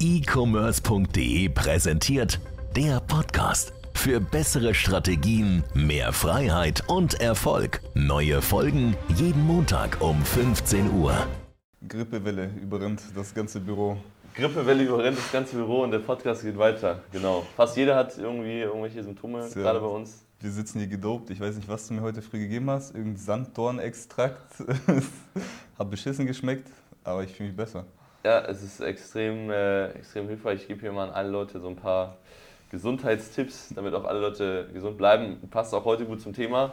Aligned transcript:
e-commerce.de 0.00 1.50
präsentiert 1.50 2.40
der 2.74 3.00
Podcast. 3.00 3.74
Für 3.92 4.18
bessere 4.18 4.72
Strategien, 4.72 5.62
mehr 5.74 6.14
Freiheit 6.14 6.82
und 6.88 7.20
Erfolg. 7.20 7.82
Neue 7.92 8.40
Folgen 8.40 8.96
jeden 9.14 9.46
Montag 9.46 10.00
um 10.00 10.24
15 10.24 10.90
Uhr. 10.90 11.12
Grippewelle 11.86 12.50
überrennt 12.62 13.02
das 13.14 13.34
ganze 13.34 13.60
Büro. 13.60 13.98
Grippewelle 14.34 14.84
überrennt 14.84 15.18
das 15.18 15.30
ganze 15.30 15.56
Büro 15.56 15.82
und 15.82 15.90
der 15.90 15.98
Podcast 15.98 16.44
geht 16.44 16.56
weiter. 16.56 17.02
Genau. 17.12 17.44
Fast 17.54 17.76
jeder 17.76 17.94
hat 17.94 18.16
irgendwie 18.16 18.60
irgendwelche 18.60 19.02
Symptome, 19.02 19.46
Tja. 19.50 19.60
gerade 19.60 19.80
bei 19.80 19.86
uns. 19.86 20.24
Wir 20.40 20.50
sitzen 20.50 20.78
hier 20.78 20.88
gedopt. 20.88 21.28
Ich 21.28 21.40
weiß 21.40 21.56
nicht, 21.56 21.68
was 21.68 21.86
du 21.88 21.92
mir 21.92 22.00
heute 22.00 22.22
früh 22.22 22.38
gegeben 22.38 22.70
hast. 22.70 22.94
Irgendein 22.94 23.18
Sanddornextrakt. 23.18 24.64
Hat 25.78 25.90
beschissen 25.90 26.24
geschmeckt, 26.24 26.68
aber 27.04 27.22
ich 27.22 27.32
fühle 27.32 27.50
mich 27.50 27.56
besser. 27.56 27.84
Ja, 28.22 28.40
es 28.40 28.62
ist 28.62 28.80
extrem, 28.80 29.50
äh, 29.50 29.88
extrem 29.92 30.28
hilfreich. 30.28 30.62
Ich 30.62 30.68
gebe 30.68 30.80
hier 30.80 30.92
mal 30.92 31.08
an 31.08 31.14
alle 31.14 31.30
Leute 31.30 31.58
so 31.58 31.68
ein 31.68 31.76
paar 31.76 32.16
Gesundheitstipps, 32.70 33.72
damit 33.74 33.94
auch 33.94 34.04
alle 34.04 34.20
Leute 34.20 34.68
gesund 34.72 34.98
bleiben. 34.98 35.40
Passt 35.50 35.74
auch 35.74 35.84
heute 35.86 36.04
gut 36.04 36.20
zum 36.20 36.34
Thema. 36.34 36.72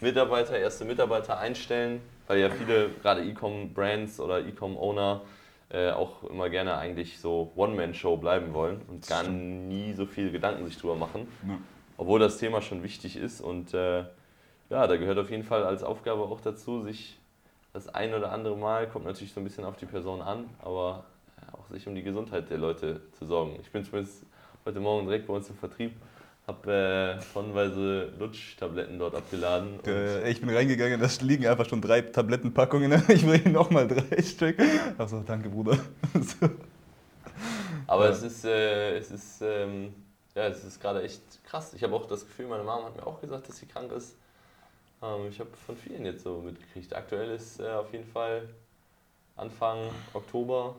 Mitarbeiter, 0.00 0.56
erste 0.56 0.84
Mitarbeiter 0.84 1.38
einstellen, 1.38 2.00
weil 2.28 2.38
ja 2.38 2.50
viele, 2.50 2.90
gerade 3.02 3.24
E-Com-Brands 3.24 4.20
oder 4.20 4.46
E-Com-Owner, 4.46 5.22
äh, 5.70 5.90
auch 5.90 6.22
immer 6.24 6.48
gerne 6.48 6.76
eigentlich 6.76 7.18
so 7.18 7.50
One-Man-Show 7.56 8.16
bleiben 8.16 8.54
wollen 8.54 8.80
und 8.86 9.06
gar 9.08 9.24
nie 9.24 9.92
so 9.94 10.06
viel 10.06 10.30
Gedanken 10.30 10.64
sich 10.66 10.78
drüber 10.78 10.94
machen. 10.94 11.26
Ja. 11.48 11.58
Obwohl 11.96 12.20
das 12.20 12.38
Thema 12.38 12.62
schon 12.62 12.82
wichtig 12.84 13.16
ist 13.16 13.40
und 13.40 13.74
äh, 13.74 14.04
ja, 14.70 14.86
da 14.86 14.96
gehört 14.96 15.18
auf 15.18 15.30
jeden 15.30 15.42
Fall 15.42 15.64
als 15.64 15.82
Aufgabe 15.82 16.22
auch 16.22 16.40
dazu, 16.40 16.82
sich 16.82 17.18
das 17.74 17.88
ein 17.92 18.14
oder 18.14 18.32
andere 18.32 18.56
Mal, 18.56 18.88
kommt 18.88 19.04
natürlich 19.04 19.34
so 19.34 19.40
ein 19.40 19.44
bisschen 19.44 19.64
auf 19.64 19.76
die 19.76 19.84
Person 19.86 20.22
an, 20.22 20.48
aber 20.62 21.04
auch 21.52 21.68
sich 21.70 21.86
um 21.86 21.94
die 21.94 22.04
Gesundheit 22.04 22.48
der 22.48 22.58
Leute 22.58 23.00
zu 23.18 23.26
sorgen. 23.26 23.58
Ich 23.60 23.70
bin 23.70 23.84
zumindest 23.84 24.22
heute 24.64 24.80
Morgen 24.80 25.06
direkt 25.06 25.26
bei 25.26 25.34
uns 25.34 25.50
im 25.50 25.56
Vertrieb, 25.56 25.92
habe 26.46 27.18
äh, 27.20 27.32
tonnenweise 27.32 28.12
Lutschtabletten 28.18 28.98
dort 28.98 29.16
abgeladen. 29.16 29.80
Äh, 29.84 30.30
ich 30.30 30.40
bin 30.40 30.50
reingegangen, 30.50 31.00
da 31.00 31.08
liegen 31.22 31.46
einfach 31.48 31.68
schon 31.68 31.82
drei 31.82 32.00
Tablettenpackungen. 32.00 33.02
Ich 33.08 33.26
bringe 33.26 33.50
nochmal 33.50 33.88
drei 33.88 34.22
Stück. 34.22 34.56
Achso, 34.96 35.22
danke, 35.26 35.48
Bruder. 35.48 35.76
So. 36.14 36.48
Aber 37.88 38.04
Ja. 38.04 38.10
es 38.12 38.22
ist, 38.22 38.44
äh, 38.44 38.96
es 38.98 39.10
ist, 39.10 39.42
ähm, 39.42 39.94
ja, 40.36 40.46
es 40.46 40.62
ist 40.64 40.80
gerade 40.80 41.02
echt 41.02 41.22
krass. 41.44 41.74
Ich 41.74 41.82
habe 41.82 41.94
auch 41.94 42.06
das 42.06 42.24
Gefühl, 42.24 42.46
meine 42.46 42.62
Mama 42.62 42.86
hat 42.86 42.96
mir 42.96 43.06
auch 43.06 43.20
gesagt, 43.20 43.48
dass 43.48 43.58
sie 43.58 43.66
krank 43.66 43.90
ist. 43.92 44.16
Ähm, 45.04 45.28
ich 45.28 45.38
habe 45.40 45.50
von 45.66 45.76
vielen 45.76 46.04
jetzt 46.04 46.24
so 46.24 46.40
mitgekriegt. 46.40 46.94
Aktuell 46.94 47.30
ist 47.30 47.60
äh, 47.60 47.68
auf 47.68 47.92
jeden 47.92 48.06
Fall 48.06 48.48
Anfang 49.36 49.78
Oktober 50.12 50.76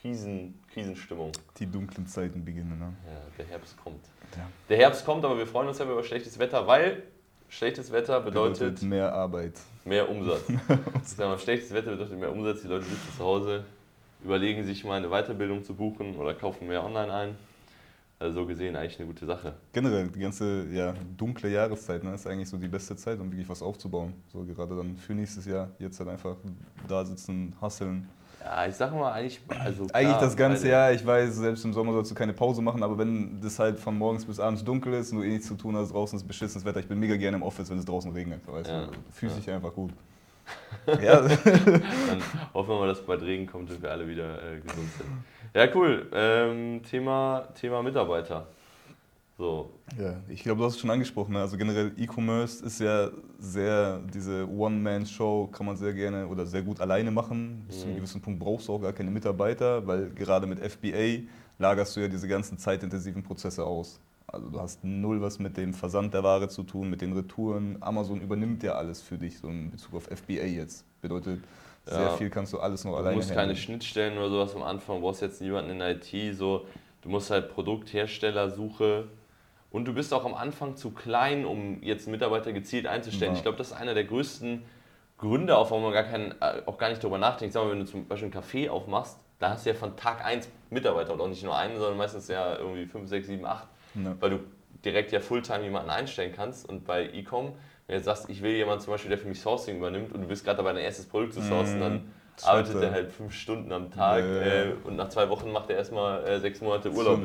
Krisen, 0.00 0.62
Krisenstimmung. 0.72 1.32
Die 1.58 1.66
dunklen 1.66 2.06
Zeiten 2.06 2.44
beginnen. 2.44 2.78
Ne? 2.78 2.94
Ja, 3.06 3.20
der 3.36 3.46
Herbst 3.46 3.76
kommt. 3.82 4.04
Ja. 4.36 4.48
Der 4.68 4.76
Herbst 4.76 5.04
kommt, 5.04 5.24
aber 5.24 5.36
wir 5.36 5.46
freuen 5.46 5.68
uns 5.68 5.78
ja 5.78 5.84
über 5.84 6.04
schlechtes 6.04 6.38
Wetter, 6.38 6.66
weil 6.66 7.02
schlechtes 7.48 7.90
Wetter 7.90 8.20
bedeutet 8.20 8.80
mehr 8.82 9.12
Arbeit. 9.12 9.54
mehr 9.84 10.08
Umsatz. 10.08 10.46
Sagen 11.02 11.32
wir, 11.32 11.38
schlechtes 11.38 11.72
Wetter 11.72 11.90
bedeutet 11.90 12.18
mehr 12.18 12.30
Umsatz. 12.30 12.62
Die 12.62 12.68
Leute 12.68 12.84
sitzen 12.84 13.16
zu 13.16 13.24
Hause, 13.24 13.64
überlegen 14.22 14.64
sich 14.64 14.84
mal 14.84 14.94
eine 14.94 15.08
Weiterbildung 15.08 15.64
zu 15.64 15.74
buchen 15.74 16.16
oder 16.16 16.32
kaufen 16.34 16.68
mehr 16.68 16.84
online 16.84 17.12
ein. 17.12 17.36
Also 18.20 18.40
so 18.40 18.46
gesehen 18.46 18.74
eigentlich 18.74 18.98
eine 18.98 19.06
gute 19.06 19.26
Sache. 19.26 19.54
Generell, 19.72 20.08
die 20.08 20.18
ganze 20.18 20.66
ja, 20.72 20.92
dunkle 21.16 21.50
Jahreszeit 21.50 22.02
ne, 22.02 22.14
ist 22.14 22.26
eigentlich 22.26 22.48
so 22.48 22.56
die 22.56 22.66
beste 22.66 22.96
Zeit, 22.96 23.20
um 23.20 23.30
wirklich 23.30 23.48
was 23.48 23.62
aufzubauen. 23.62 24.14
So 24.32 24.44
gerade 24.44 24.74
dann 24.74 24.96
für 24.96 25.14
nächstes 25.14 25.46
Jahr, 25.46 25.70
jetzt 25.78 26.00
halt 26.00 26.08
einfach 26.08 26.36
da 26.88 27.04
sitzen, 27.04 27.54
hasseln. 27.60 28.08
Ja, 28.42 28.66
ich 28.66 28.74
sag 28.74 28.92
mal 28.92 29.12
eigentlich, 29.12 29.40
also 29.48 29.84
klar, 29.84 30.00
Eigentlich 30.00 30.16
das 30.16 30.36
ganze 30.36 30.68
Jahr, 30.68 30.92
ich 30.92 31.04
weiß, 31.04 31.36
selbst 31.36 31.64
im 31.64 31.72
Sommer 31.72 31.92
sollst 31.92 32.10
du 32.10 32.14
keine 32.14 32.32
Pause 32.32 32.60
machen, 32.62 32.82
aber 32.82 32.98
wenn 32.98 33.40
das 33.40 33.58
halt 33.58 33.78
von 33.78 33.96
morgens 33.96 34.24
bis 34.24 34.40
abends 34.40 34.64
dunkel 34.64 34.94
ist 34.94 35.12
und 35.12 35.18
du 35.18 35.24
eh 35.24 35.28
nichts 35.30 35.46
zu 35.48 35.54
tun 35.54 35.76
hast, 35.76 35.92
draußen 35.92 36.18
ist 36.18 36.26
beschissenes 36.26 36.64
Wetter, 36.64 36.80
ich 36.80 36.88
bin 36.88 36.98
mega 36.98 37.16
gerne 37.16 37.36
im 37.36 37.42
Office, 37.42 37.70
wenn 37.70 37.78
es 37.78 37.84
draußen 37.84 38.10
regnet. 38.12 38.40
Weißt 38.46 38.70
Ja, 38.70 38.86
du, 38.86 38.92
fühlst 39.12 39.44
ja. 39.46 39.56
einfach 39.56 39.74
gut. 39.74 39.92
ja, 40.86 41.20
Dann 41.20 42.22
hoffen 42.54 42.70
wir 42.70 42.78
mal, 42.78 42.88
dass 42.88 43.04
bald 43.04 43.22
Regen 43.22 43.46
kommt 43.46 43.70
und 43.70 43.82
wir 43.82 43.90
alle 43.90 44.08
wieder 44.08 44.42
äh, 44.42 44.60
gesund 44.60 44.88
sind. 44.96 45.08
Ja, 45.54 45.66
cool. 45.74 46.08
Ähm, 46.12 46.82
Thema, 46.82 47.48
Thema 47.54 47.82
Mitarbeiter. 47.82 48.46
So, 49.38 49.70
Ja, 49.96 50.16
ich 50.28 50.42
glaube, 50.42 50.58
du 50.60 50.64
hast 50.66 50.74
es 50.74 50.80
schon 50.80 50.90
angesprochen. 50.90 51.32
Ne? 51.32 51.40
Also 51.40 51.56
generell 51.56 51.92
E-Commerce 51.96 52.64
ist 52.64 52.80
ja 52.80 53.10
sehr, 53.38 54.00
diese 54.12 54.48
One-Man-Show 54.48 55.48
kann 55.52 55.64
man 55.66 55.76
sehr 55.76 55.94
gerne 55.94 56.26
oder 56.26 56.44
sehr 56.44 56.62
gut 56.62 56.80
alleine 56.80 57.10
machen. 57.10 57.64
Bis 57.66 57.78
zu 57.80 57.84
einem 57.88 57.94
Mhm. 57.94 57.98
gewissen 57.98 58.20
Punkt 58.20 58.40
brauchst 58.40 58.68
du 58.68 58.74
auch 58.74 58.82
gar 58.82 58.92
keine 58.92 59.10
Mitarbeiter, 59.10 59.86
weil 59.86 60.10
gerade 60.10 60.46
mit 60.46 60.58
FBA 60.60 61.22
lagerst 61.58 61.96
du 61.96 62.00
ja 62.00 62.08
diese 62.08 62.28
ganzen 62.28 62.58
zeitintensiven 62.58 63.22
Prozesse 63.22 63.64
aus. 63.64 64.00
Also 64.26 64.48
du 64.50 64.60
hast 64.60 64.84
null 64.84 65.22
was 65.22 65.38
mit 65.38 65.56
dem 65.56 65.72
Versand 65.72 66.12
der 66.14 66.22
Ware 66.24 66.48
zu 66.48 66.64
tun, 66.64 66.90
mit 66.90 67.00
den 67.00 67.12
Retouren. 67.14 67.76
Amazon 67.80 68.20
übernimmt 68.20 68.62
ja 68.62 68.72
alles 68.72 69.00
für 69.02 69.16
dich, 69.18 69.38
so 69.38 69.48
in 69.48 69.70
Bezug 69.70 69.94
auf 69.94 70.08
FBA 70.10 70.44
jetzt. 70.46 70.84
Bedeutet, 71.00 71.40
sehr 71.90 72.00
Ja. 72.02 72.10
viel 72.10 72.30
kannst 72.30 72.52
du 72.52 72.58
alles 72.58 72.84
noch 72.84 72.92
du 72.92 72.98
alleine 72.98 73.16
musst 73.16 73.32
keine. 73.34 73.56
Schnittstellen 73.56 74.16
oder 74.18 74.28
sowas 74.30 74.54
am 74.54 74.62
Anfang, 74.62 74.96
du 74.96 75.02
brauchst 75.02 75.22
jetzt 75.22 75.40
niemanden 75.40 75.70
in 75.70 75.80
IT, 75.80 76.34
so, 76.36 76.66
du 77.02 77.08
musst 77.08 77.30
halt 77.30 77.52
Produktherstellersuche 77.54 79.04
und 79.70 79.84
du 79.86 79.92
bist 79.94 80.12
auch 80.14 80.24
am 80.24 80.34
Anfang 80.34 80.76
zu 80.76 80.90
klein, 80.90 81.44
um 81.44 81.82
jetzt 81.82 82.08
Mitarbeiter 82.08 82.52
gezielt 82.52 82.86
einzustellen. 82.86 83.32
Ja. 83.32 83.36
Ich 83.36 83.42
glaube, 83.42 83.58
das 83.58 83.68
ist 83.68 83.72
einer 83.74 83.94
der 83.94 84.04
größten 84.04 84.62
Gründe, 85.18 85.56
auf 85.56 85.70
warum 85.70 85.84
man 85.84 85.92
gar 85.92 86.04
keinen, 86.04 86.32
äh, 86.40 86.62
auch 86.66 86.78
gar 86.78 86.88
nicht 86.90 87.02
darüber 87.02 87.18
nachdenkt. 87.18 87.52
Sag 87.52 87.64
mal, 87.64 87.72
wenn 87.72 87.80
du 87.80 87.84
zum 87.86 88.06
Beispiel 88.06 88.30
einen 88.32 88.42
Café 88.44 88.70
aufmachst, 88.70 89.18
da 89.40 89.50
hast 89.50 89.66
du 89.66 89.70
ja 89.70 89.76
von 89.76 89.96
Tag 89.96 90.24
1 90.24 90.48
Mitarbeiter 90.70 91.12
und 91.12 91.20
auch 91.20 91.28
nicht 91.28 91.42
nur 91.44 91.56
einen, 91.56 91.76
sondern 91.76 91.96
meistens 91.96 92.28
ja 92.28 92.56
irgendwie 92.56 92.86
5, 92.86 93.08
6, 93.08 93.26
7, 93.26 93.44
8 93.46 93.66
Ja. 93.94 94.14
weil 94.20 94.30
du 94.30 94.38
direkt 94.84 95.12
ja 95.12 95.20
Fulltime 95.20 95.64
jemanden 95.64 95.90
einstellen 95.90 96.32
kannst. 96.34 96.68
Und 96.68 96.86
bei 96.86 97.08
E-Com, 97.12 97.52
wenn 97.88 97.94
du 97.94 97.98
jetzt 98.00 98.04
sagst, 98.04 98.28
ich 98.28 98.42
will 98.42 98.52
jemanden 98.52 98.84
zum 98.84 98.92
Beispiel, 98.92 99.08
der 99.08 99.18
für 99.18 99.28
mich 99.28 99.40
Sourcing 99.40 99.78
übernimmt 99.78 100.12
und 100.12 100.20
du 100.20 100.28
bist 100.28 100.44
gerade 100.44 100.58
dabei, 100.58 100.74
dein 100.74 100.82
erstes 100.84 101.06
Produkt 101.06 101.32
zu 101.32 101.40
sourcen, 101.40 101.76
Mhm. 101.76 101.80
dann 101.80 102.00
Scheiße. 102.36 102.50
arbeitet 102.50 102.82
er 102.82 102.90
halt 102.92 103.10
fünf 103.12 103.32
Stunden 103.32 103.72
am 103.72 103.90
Tag 103.90 104.22
Ja. 104.22 104.40
Äh, 104.42 104.72
und 104.84 104.96
nach 104.96 105.08
zwei 105.08 105.28
Wochen 105.30 105.50
macht 105.50 105.70
er 105.70 105.76
erstmal 105.76 106.22
äh, 106.28 106.38
sechs 106.38 106.60
Monate 106.60 106.90
Urlaub. 106.92 107.20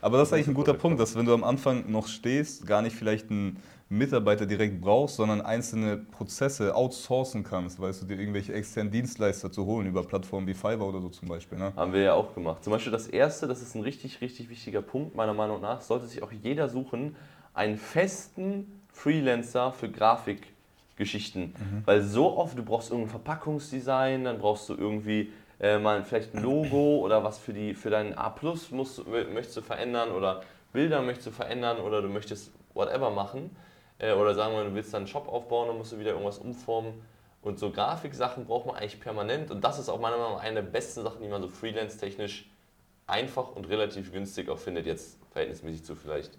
Aber 0.00 0.18
das 0.18 0.28
ist 0.28 0.34
eigentlich 0.34 0.46
ein 0.48 0.54
guter. 0.54 0.74
Punkt, 0.74 1.00
dass 1.00 1.16
wenn 1.16 1.26
du 1.26 1.34
am 1.34 1.42
Anfang 1.42 1.90
noch 1.90 2.06
stehst, 2.06 2.64
gar 2.64 2.80
nicht 2.80 2.94
vielleicht 2.94 3.28
einen 3.28 3.60
Mitarbeiter 3.88 4.46
direkt 4.46 4.80
brauchst, 4.80 5.16
sondern 5.16 5.40
einzelne 5.40 5.96
Prozesse 5.96 6.74
outsourcen 6.76 7.42
kannst, 7.42 7.80
weißt 7.80 8.02
du, 8.02 8.06
dir 8.06 8.18
irgendwelche 8.20 8.52
externen 8.52 8.92
Dienstleister 8.92 9.50
zu 9.50 9.64
holen 9.64 9.88
über 9.88 10.04
Plattformen 10.04 10.46
wie 10.46 10.54
Fiverr 10.54 10.82
oder 10.86 11.00
so 11.00 11.08
zum 11.08 11.28
Beispiel. 11.28 11.58
Ne? 11.58 11.72
haben 11.74 11.92
wir 11.92 12.02
ja 12.02 12.14
auch 12.14 12.34
gemacht. 12.34 12.62
Zum 12.62 12.72
Beispiel 12.72 12.92
das 12.92 13.08
erste, 13.08 13.48
das 13.48 13.62
ist 13.62 13.74
ein 13.74 13.82
richtig, 13.82 14.20
richtig 14.20 14.48
wichtiger 14.48 14.82
Punkt, 14.82 15.16
meiner 15.16 15.34
Meinung 15.34 15.60
nach, 15.60 15.80
sollte 15.80 16.06
sich 16.06 16.22
auch 16.22 16.30
jeder 16.30 16.68
suchen, 16.68 17.16
einen 17.54 17.76
festen 17.76 18.80
Freelancer 18.96 19.72
für 19.72 19.90
Grafikgeschichten. 19.90 21.54
Weil 21.84 22.02
so 22.02 22.36
oft, 22.38 22.56
du 22.56 22.64
brauchst 22.64 22.90
irgendein 22.90 23.10
Verpackungsdesign, 23.10 24.24
dann 24.24 24.38
brauchst 24.38 24.68
du 24.68 24.74
irgendwie 24.74 25.32
äh, 25.60 25.78
mal 25.78 26.02
vielleicht 26.02 26.34
ein 26.34 26.42
Logo 26.42 26.98
oder 27.00 27.22
was 27.22 27.38
für, 27.38 27.52
die, 27.52 27.74
für 27.74 27.90
deinen 27.90 28.14
A 28.16 28.34
musst, 28.70 28.98
du- 28.98 29.04
möchtest 29.04 29.56
du 29.58 29.60
verändern 29.60 30.10
oder 30.10 30.42
Bilder 30.72 31.02
möchtest 31.02 31.28
du 31.28 31.30
verändern 31.30 31.78
oder 31.78 32.02
du 32.02 32.08
möchtest 32.08 32.52
whatever 32.74 33.10
machen. 33.10 33.54
Äh, 33.98 34.12
oder 34.12 34.34
sagen 34.34 34.54
wir, 34.54 34.64
du 34.64 34.74
willst 34.74 34.92
dann 34.92 35.00
einen 35.02 35.06
Shop 35.08 35.28
aufbauen, 35.28 35.68
dann 35.68 35.78
musst 35.78 35.92
du 35.92 35.98
wieder 35.98 36.10
irgendwas 36.10 36.38
umformen. 36.38 36.94
Und 37.42 37.58
so 37.58 37.70
Grafiksachen 37.70 38.44
braucht 38.46 38.66
man 38.66 38.76
eigentlich 38.76 38.98
permanent. 39.00 39.50
Und 39.50 39.62
das 39.62 39.78
ist 39.78 39.88
auch 39.88 40.00
meiner 40.00 40.16
Meinung 40.16 40.34
nach 40.34 40.42
eine 40.42 40.62
der 40.62 40.70
besten 40.70 41.02
Sachen, 41.02 41.22
die 41.22 41.28
man 41.28 41.40
so 41.42 41.48
freelance-technisch 41.48 42.50
einfach 43.06 43.54
und 43.54 43.68
relativ 43.68 44.10
günstig 44.12 44.48
auch 44.48 44.58
findet. 44.58 44.84
Jetzt 44.86 45.18
verhältnismäßig 45.30 45.84
zu 45.84 45.94
vielleicht 45.94 46.32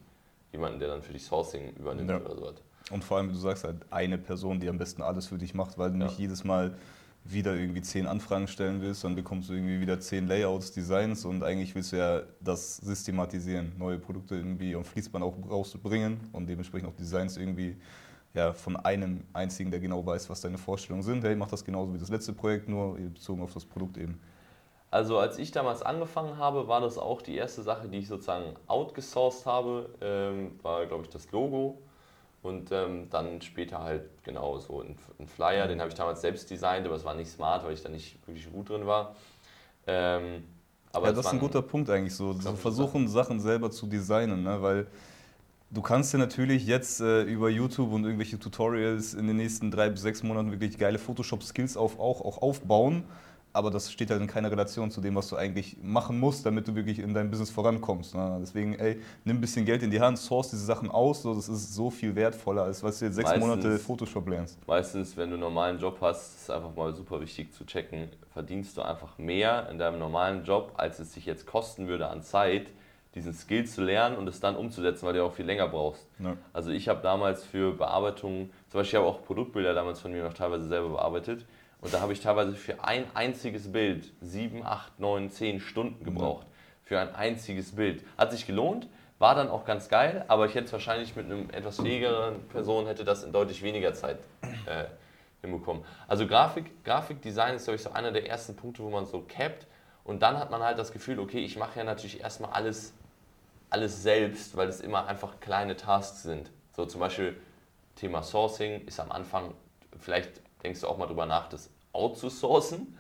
jemanden, 0.58 0.80
der 0.80 0.90
dann 0.90 1.02
für 1.02 1.14
dich 1.14 1.24
Sourcing 1.24 1.72
übernimmt 1.76 2.10
Ja. 2.10 2.20
oder 2.20 2.36
so. 2.36 2.54
Und 2.92 3.04
vor 3.04 3.18
allem, 3.18 3.30
wie 3.30 3.34
du 3.34 3.40
sagst, 3.40 3.64
halt 3.64 3.78
eine 3.92 4.18
Person, 4.18 4.60
die 4.60 4.70
am 4.70 4.78
besten 4.78 5.02
alles 5.02 5.28
für 5.28 5.38
dich 5.38 5.54
macht, 5.54 5.78
weil 5.78 5.92
du 5.92 5.98
Ja. 6.00 6.06
nicht 6.06 6.18
jedes 6.20 6.44
Mal 6.44 6.76
wieder 7.24 7.54
irgendwie 7.56 7.82
zehn 7.82 8.08
Anfragen 8.08 8.48
stellen 8.48 8.82
willst, 8.82 9.04
dann 9.04 9.16
bekommst 9.16 9.50
du 9.50 9.54
irgendwie 9.54 9.82
wieder 9.82 10.00
zehn 10.00 10.28
Layouts, 10.28 10.72
Designs 10.72 11.26
und 11.26 11.44
eigentlich 11.44 11.76
willst 11.76 11.92
du 11.92 11.98
ja 11.98 12.22
das 12.40 12.78
systematisieren, 12.78 13.74
neue 13.78 14.00
Produkte 14.00 14.36
irgendwie 14.36 14.74
am 14.76 14.86
Fließband 14.86 15.24
auch 15.26 15.36
rauszubringen 15.50 16.22
und 16.32 16.48
dementsprechend 16.48 16.88
auch 16.90 16.96
Designs 16.96 17.36
irgendwie 17.36 17.76
ja, 18.34 18.54
von 18.54 18.78
einem 18.78 19.24
einzigen, 19.34 19.72
der 19.72 19.80
genau 19.82 20.06
weiß, 20.06 20.30
was 20.30 20.40
deine 20.42 20.58
Vorstellungen 20.58 21.04
sind. 21.04 21.24
Hey, 21.24 21.36
mach 21.36 21.50
das 21.50 21.66
genauso 21.66 21.94
wie 21.94 21.98
das 21.98 22.10
letzte 22.10 22.32
Projekt, 22.34 22.70
nur 22.70 22.96
bezogen 22.96 23.42
auf 23.42 23.54
das 23.54 23.66
Produkt 23.66 23.98
eben. 23.98 24.20
Also 24.90 25.18
als 25.18 25.38
ich 25.38 25.52
damals 25.52 25.82
angefangen 25.82 26.38
habe, 26.38 26.68
war 26.68 26.80
das 26.80 26.98
auch 26.98 27.22
die 27.22 27.36
erste 27.36 27.62
Sache, 27.62 27.90
die 27.90 27.98
ich 27.98 28.08
sozusagen 28.08 28.56
outgesourced 28.68 29.46
habe, 29.46 29.90
ähm, 30.02 30.58
war 30.64 30.86
glaube 30.86 31.04
ich 31.04 31.10
das 31.10 31.30
Logo 31.32 31.78
und 32.42 32.72
ähm, 32.72 33.10
dann 33.10 33.42
später 33.42 33.80
halt 33.80 34.04
genau 34.24 34.58
so 34.60 34.82
ein, 34.82 34.98
ein 35.20 35.28
Flyer, 35.28 35.68
den 35.68 35.80
habe 35.80 35.90
ich 35.90 35.96
damals 35.96 36.22
selbst 36.22 36.50
designt, 36.50 36.86
aber 36.86 36.96
es 36.96 37.04
war 37.04 37.16
nicht 37.16 37.30
smart, 37.30 37.66
weil 37.66 37.74
ich 37.74 37.84
da 37.84 37.90
nicht 37.90 38.18
wirklich 38.26 38.50
gut 38.52 38.70
drin 38.70 38.88
war. 38.88 39.16
Ähm, 39.86 40.44
aber 40.94 41.08
ja, 41.08 41.14
das 41.14 41.26
ist 41.26 41.34
ein 41.34 41.40
guter 41.40 41.62
Punkt 41.62 41.90
eigentlich 41.90 42.16
so. 42.16 42.36
ich, 42.40 42.60
versuchen, 42.60 43.08
Sachen 43.08 43.40
selber 43.40 43.70
zu 43.70 43.88
designen, 43.88 44.44
ne? 44.44 44.62
weil 44.62 44.88
du 45.70 45.82
kannst 45.82 46.14
dir 46.14 46.18
natürlich 46.18 46.66
jetzt 46.66 47.02
äh, 47.02 47.24
über 47.24 47.50
YouTube 47.50 47.92
und 47.92 48.06
irgendwelche 48.06 48.40
Tutorials 48.40 49.14
in 49.14 49.28
den 49.28 49.38
nächsten 49.38 49.70
drei 49.70 49.90
bis 49.90 50.02
sechs 50.02 50.24
Monaten 50.24 50.52
wirklich 50.52 50.78
geile 50.78 50.98
Photoshop-Skills 50.98 51.76
auf, 51.76 52.00
auch, 52.00 52.22
auch 52.22 52.42
aufbauen. 52.42 53.04
Aber 53.54 53.72
das 53.72 53.92
steht 53.92 54.12
halt 54.12 54.22
in 54.22 54.28
keiner 54.28 54.52
Relation 54.52 54.92
zu 54.92 55.02
dem, 55.02 55.16
was 55.16 55.30
du 55.30 55.36
eigentlich 55.36 55.78
machen 55.82 56.20
musst, 56.20 56.46
damit 56.46 56.68
du 56.68 56.76
wirklich 56.76 57.00
in 57.00 57.14
deinem 57.14 57.30
Business 57.30 57.50
vorankommst. 57.50 58.14
Ne? 58.14 58.38
Deswegen, 58.42 58.76
ey, 58.78 59.02
nimm 59.26 59.38
ein 59.38 59.42
bisschen 59.42 59.66
Geld 59.66 59.82
in 59.82 59.90
die 59.90 60.00
Hand, 60.00 60.20
source 60.20 60.50
diese 60.52 60.64
Sachen 60.66 60.92
aus, 60.92 61.24
so, 61.24 61.34
das 61.34 61.50
ist 61.50 61.74
so 61.74 61.90
viel 61.90 62.16
wertvoller, 62.16 62.64
als 62.64 62.84
was 62.84 63.00
du 63.00 63.06
jetzt 63.06 63.16
sechs 63.16 63.30
Meistens- 63.30 63.48
Monate 63.48 63.80
Photoshop 63.80 64.28
lernst. 64.30 64.60
Meistens, 64.68 65.18
wenn 65.18 65.30
du 65.30 65.36
einen 65.36 65.42
normalen 65.44 65.80
Job 65.80 65.98
hast, 66.02 66.36
ist 66.36 66.42
es 66.44 66.50
einfach 66.50 66.76
mal 66.76 66.94
super 66.94 67.20
wichtig 67.20 67.52
zu 67.54 67.66
checken, 67.66 68.10
verdienst 68.32 68.78
du 68.78 68.82
einfach 68.84 69.18
mehr 69.18 69.68
in 69.72 69.80
deinem 69.80 69.98
normalen 70.00 70.44
Job, 70.44 70.74
als 70.78 71.00
es 71.00 71.14
dich 71.14 71.26
jetzt 71.26 71.48
kosten 71.48 71.88
würde 71.88 72.08
an 72.08 72.22
Zeit, 72.22 72.68
diesen 73.16 73.34
Skill 73.34 73.66
zu 73.66 73.82
lernen 73.82 74.16
und 74.18 74.28
es 74.28 74.40
dann 74.40 74.56
umzusetzen, 74.56 75.08
weil 75.08 75.14
du 75.16 75.24
auch 75.24 75.34
viel 75.34 75.46
länger 75.46 75.68
brauchst. 75.68 76.06
Ne? 76.20 76.38
Also 76.54 76.70
ich 76.70 76.88
habe 76.88 77.02
damals 77.02 77.44
für 77.44 77.72
Bearbeitung, 77.74 78.52
zum 78.70 78.82
Beispiel 78.82 79.00
habe 79.00 79.10
ich 79.10 79.16
auch 79.16 79.24
Produktbilder 79.26 79.74
damals 79.74 80.00
von 80.00 80.12
mir 80.12 80.24
noch 80.24 80.36
teilweise 80.36 80.68
selber 80.68 80.90
bearbeitet 80.90 81.46
und 81.82 81.94
da 81.94 82.02
habe 82.02 82.14
ich 82.14 82.22
teilweise 82.22 82.56
für 82.56 82.84
ein 82.84 83.06
einziges 83.14 83.72
Bild 83.72 84.12
sieben, 84.22 84.66
acht, 84.66 85.00
neun, 85.00 85.30
zehn 85.30 85.60
Stunden 85.60 86.04
gebraucht. 86.04 86.48
Für 86.84 87.00
ein 87.00 87.14
einziges 87.14 87.76
Bild. 87.76 88.04
Hat 88.18 88.32
sich 88.32 88.48
gelohnt, 88.48 88.88
war 89.20 89.36
dann 89.36 89.50
auch 89.50 89.66
ganz 89.66 89.90
geil, 89.90 90.26
aber 90.28 90.46
ich 90.46 90.56
hätte 90.56 90.66
es 90.66 90.74
wahrscheinlich 90.74 91.16
mit 91.16 91.26
einem 91.26 91.50
etwas 91.50 91.78
fähigeren 91.78 92.48
Person 92.48 92.88
hätte 92.88 93.04
das 93.04 93.24
in 93.24 93.32
deutlich 93.32 93.62
weniger 93.62 93.94
Zeit 93.94 94.20
äh, 94.66 94.86
hinbekommen. 95.42 95.84
Also 96.08 96.28
Grafik, 96.28 96.84
Grafikdesign 96.84 97.56
ist, 97.56 97.66
glaube 97.66 97.76
ich, 97.76 97.84
so 97.84 97.92
einer 97.92 98.12
der 98.12 98.28
ersten 98.28 98.56
Punkte, 98.56 98.84
wo 98.84 98.90
man 98.90 99.06
so 99.06 99.26
capt 99.28 99.68
und 100.04 100.22
dann 100.22 100.38
hat 100.38 100.50
man 100.50 100.64
halt 100.64 100.80
das 100.80 100.92
Gefühl, 100.92 101.20
okay, 101.20 101.40
ich 101.40 101.58
mache 101.58 101.80
ja 101.80 101.84
natürlich 101.84 102.22
erstmal 102.22 102.52
alles 102.52 102.94
alles 103.70 104.02
selbst, 104.02 104.56
weil 104.56 104.68
es 104.70 104.82
immer 104.82 105.08
einfach 105.08 105.40
kleine 105.40 105.76
Tasks 105.76 106.24
sind. 106.24 106.52
So 106.76 106.86
zum 106.86 107.02
Beispiel 107.02 107.40
Thema 107.96 108.24
Sourcing 108.24 108.86
ist 108.86 109.00
am 109.00 109.12
Anfang, 109.12 109.54
vielleicht 110.00 110.42
denkst 110.64 110.82
du 110.82 110.88
auch 110.88 110.98
mal 110.98 111.08
drüber 111.08 111.26
nach, 111.26 111.50
das 111.50 111.70
outzusourcen, 111.94 112.98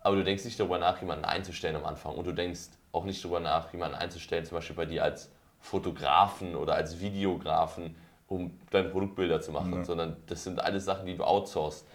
aber 0.00 0.16
du 0.16 0.24
denkst 0.24 0.44
nicht 0.44 0.58
darüber 0.58 0.78
nach, 0.78 1.00
jemanden 1.00 1.24
einzustellen 1.24 1.76
am 1.76 1.84
Anfang 1.84 2.14
und 2.16 2.26
du 2.26 2.32
denkst 2.32 2.68
auch 2.92 3.04
nicht 3.04 3.22
darüber 3.24 3.40
nach, 3.40 3.72
jemanden 3.72 3.96
einzustellen, 3.96 4.44
zum 4.44 4.56
Beispiel 4.56 4.76
bei 4.76 4.86
dir 4.86 5.02
als 5.02 5.30
Fotografen 5.60 6.54
oder 6.56 6.74
als 6.74 7.00
Videografen, 7.00 7.96
um 8.28 8.58
deine 8.70 8.88
Produktbilder 8.90 9.40
zu 9.40 9.50
machen, 9.52 9.78
Ja. 9.78 9.84
sondern 9.84 10.16
das 10.26 10.44
sind 10.44 10.60
alles 10.60 10.84
Sachen, 10.84 11.06
die 11.06 11.16
du 11.16 11.24
outsourcest. 11.24 11.86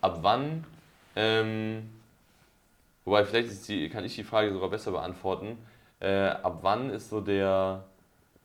Ab 0.00 0.18
wann, 0.22 0.64
ähm, 1.16 1.90
wobei 3.04 3.24
vielleicht 3.24 3.66
die, 3.68 3.88
kann 3.88 4.04
ich 4.04 4.14
die 4.14 4.24
Frage 4.24 4.52
sogar 4.52 4.68
besser 4.70 4.92
beantworten, 4.92 5.58
äh, 6.00 6.28
ab 6.28 6.58
wann 6.62 6.90
ist 6.90 7.10
so 7.10 7.20
der 7.20 7.84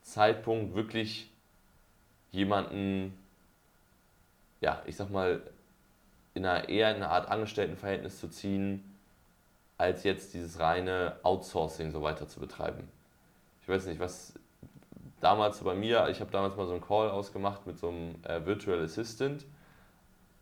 Zeitpunkt 0.02 0.74
wirklich 0.74 1.30
jemanden, 2.32 3.16
ja, 4.60 4.82
ich 4.86 4.96
sag 4.96 5.10
mal, 5.10 5.42
in 6.34 6.44
einer, 6.44 6.68
eher 6.68 6.90
in 6.90 6.96
eine 6.96 7.08
Art 7.08 7.28
Angestelltenverhältnis 7.28 8.20
zu 8.20 8.28
ziehen, 8.28 8.96
als 9.78 10.04
jetzt 10.04 10.34
dieses 10.34 10.60
reine 10.60 11.16
Outsourcing 11.22 11.90
so 11.90 12.02
weiter 12.02 12.28
zu 12.28 12.40
betreiben. 12.40 12.88
Ich 13.62 13.68
weiß 13.68 13.86
nicht, 13.86 14.00
was 14.00 14.34
damals 15.20 15.60
bei 15.60 15.74
mir, 15.74 16.08
ich 16.10 16.20
habe 16.20 16.30
damals 16.30 16.56
mal 16.56 16.66
so 16.66 16.72
einen 16.72 16.82
Call 16.82 17.10
ausgemacht 17.10 17.66
mit 17.66 17.78
so 17.78 17.88
einem 17.88 18.14
äh, 18.24 18.44
Virtual 18.44 18.82
Assistant. 18.82 19.44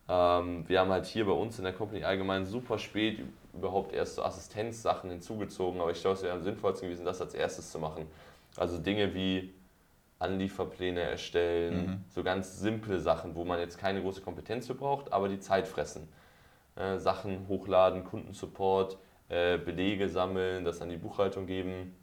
Ähm, 0.09 0.69
wir 0.69 0.81
haben 0.81 0.91
halt 0.91 1.07
hier 1.07 1.25
bei 1.25 1.33
uns 1.33 1.59
in 1.59 1.65
der 1.65 1.73
Company 1.73 2.05
allgemein 2.05 2.45
super 2.45 2.79
spät 2.79 3.21
überhaupt 3.55 3.93
erst 3.93 4.17
so 4.17 4.23
Assistenzsachen 4.23 5.11
hinzugezogen, 5.11 5.81
aber 5.81 5.91
ich 5.91 6.01
glaube, 6.01 6.17
es 6.17 6.23
wäre 6.23 6.35
am 6.35 6.43
sinnvollsten 6.43 6.89
gewesen, 6.89 7.05
das 7.05 7.21
als 7.21 7.35
erstes 7.35 7.71
zu 7.71 7.79
machen. 7.79 8.07
Also 8.57 8.79
Dinge 8.79 9.15
wie 9.15 9.53
Anlieferpläne 10.23 11.01
erstellen, 11.01 12.05
so 12.09 12.23
ganz 12.23 12.61
simple 12.61 12.99
Sachen, 13.01 13.35
wo 13.35 13.45
man 13.45 13.59
jetzt 13.59 13.79
keine 13.79 14.01
große 14.01 14.23
Kompetenz 14.23 14.67
für 14.67 14.75
braucht, 14.75 15.13
aber 15.13 15.29
die 15.29 15.41
Zeit 15.41 15.69
fressen. 15.69 16.09
Äh, 16.77 16.99
Sachen 16.99 17.49
hochladen, 17.49 18.05
Kundensupport, 18.05 18.99
äh, 19.29 19.59
Belege 19.59 20.09
sammeln, 20.09 20.65
das 20.65 20.81
an 20.81 20.89
die 20.89 20.97
Buchhaltung 20.97 21.47
geben. 21.47 21.95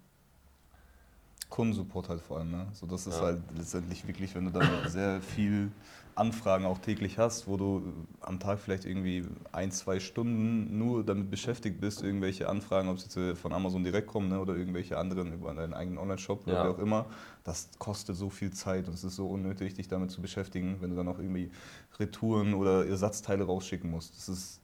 Kundensupport 1.50 2.10
halt 2.10 2.22
vor 2.22 2.38
allem. 2.38 2.52
Ne? 2.52 2.68
So, 2.74 2.86
das 2.86 3.08
ist 3.08 3.16
Ja. 3.16 3.22
halt 3.24 3.42
letztendlich 3.58 4.08
wirklich, 4.08 4.36
wenn 4.36 4.46
du 4.46 4.52
dann 4.52 4.68
sehr 4.88 5.22
viel 5.22 5.72
Anfragen 6.16 6.66
auch 6.66 6.80
täglich 6.80 7.18
hast, 7.18 7.48
wo 7.48 7.56
du 7.58 7.82
am 8.20 8.40
Tag 8.40 8.60
vielleicht 8.60 8.86
irgendwie 8.86 9.26
ein, 9.54 9.72
zwei 9.72 10.00
Stunden 10.00 10.78
nur 10.78 11.04
damit 11.04 11.32
beschäftigt 11.32 11.80
bist, 11.80 12.04
irgendwelche 12.04 12.50
Anfragen, 12.50 12.90
ob 12.90 12.98
jetzt 12.98 13.16
äh, 13.16 13.36
von 13.36 13.54
Amazon 13.54 13.84
direkt 13.84 14.08
kommen 14.08 14.30
ne, 14.30 14.40
oder 14.40 14.56
irgendwelche 14.56 14.98
anderen 14.98 15.34
über 15.34 15.54
deinen 15.54 15.74
eigenen 15.74 15.98
Online-Shop 15.98 16.46
oder 16.46 16.56
Ja. 16.56 16.64
wie 16.66 16.70
auch 16.70 16.80
immer, 16.80 17.06
das 17.46 17.70
kostet 17.80 18.16
so 18.18 18.30
viel 18.30 18.52
Zeit 18.52 18.88
und 18.88 18.94
es 18.94 19.04
ist 19.04 19.16
so 19.16 19.28
unnötig, 19.30 19.74
dich 19.76 19.88
damit 19.88 20.12
zu 20.12 20.22
beschäftigen, 20.22 20.78
wenn 20.82 20.90
du 20.90 20.98
dann 20.98 21.08
auch 21.08 21.20
irgendwie 21.20 21.52
Retouren 22.00 22.54
oder 22.54 22.86
Ersatzteile 22.86 23.46
rausschicken 23.46 23.90
musst. 23.90 24.16
Das 24.18 24.30
ist 24.30 24.62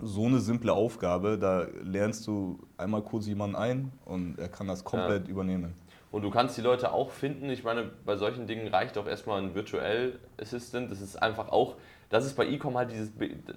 so 0.00 0.26
eine 0.26 0.40
simple 0.40 0.72
Aufgabe, 0.72 1.38
da 1.38 1.66
lernst 1.82 2.26
du 2.26 2.58
einmal 2.76 3.02
kurz 3.02 3.26
jemanden 3.26 3.56
ein 3.56 3.92
und 4.04 4.38
er 4.38 4.48
kann 4.48 4.66
das 4.68 4.84
komplett 4.84 5.26
übernehmen. 5.26 5.74
Und 6.16 6.22
du 6.22 6.30
kannst 6.30 6.56
die 6.56 6.62
Leute 6.62 6.94
auch 6.94 7.10
finden. 7.10 7.50
Ich 7.50 7.62
meine, 7.62 7.82
bei 8.06 8.16
solchen 8.16 8.46
Dingen 8.46 8.68
reicht 8.68 8.96
auch 8.96 9.06
erstmal 9.06 9.38
ein 9.42 9.54
Virtual 9.54 10.18
Assistant. 10.40 10.90
Das 10.90 11.02
ist 11.02 11.16
einfach 11.22 11.50
auch, 11.50 11.74
das 12.08 12.24
ist 12.24 12.36
bei 12.36 12.46
Ecom 12.46 12.74
halt 12.78 12.90
dieses, 12.90 13.12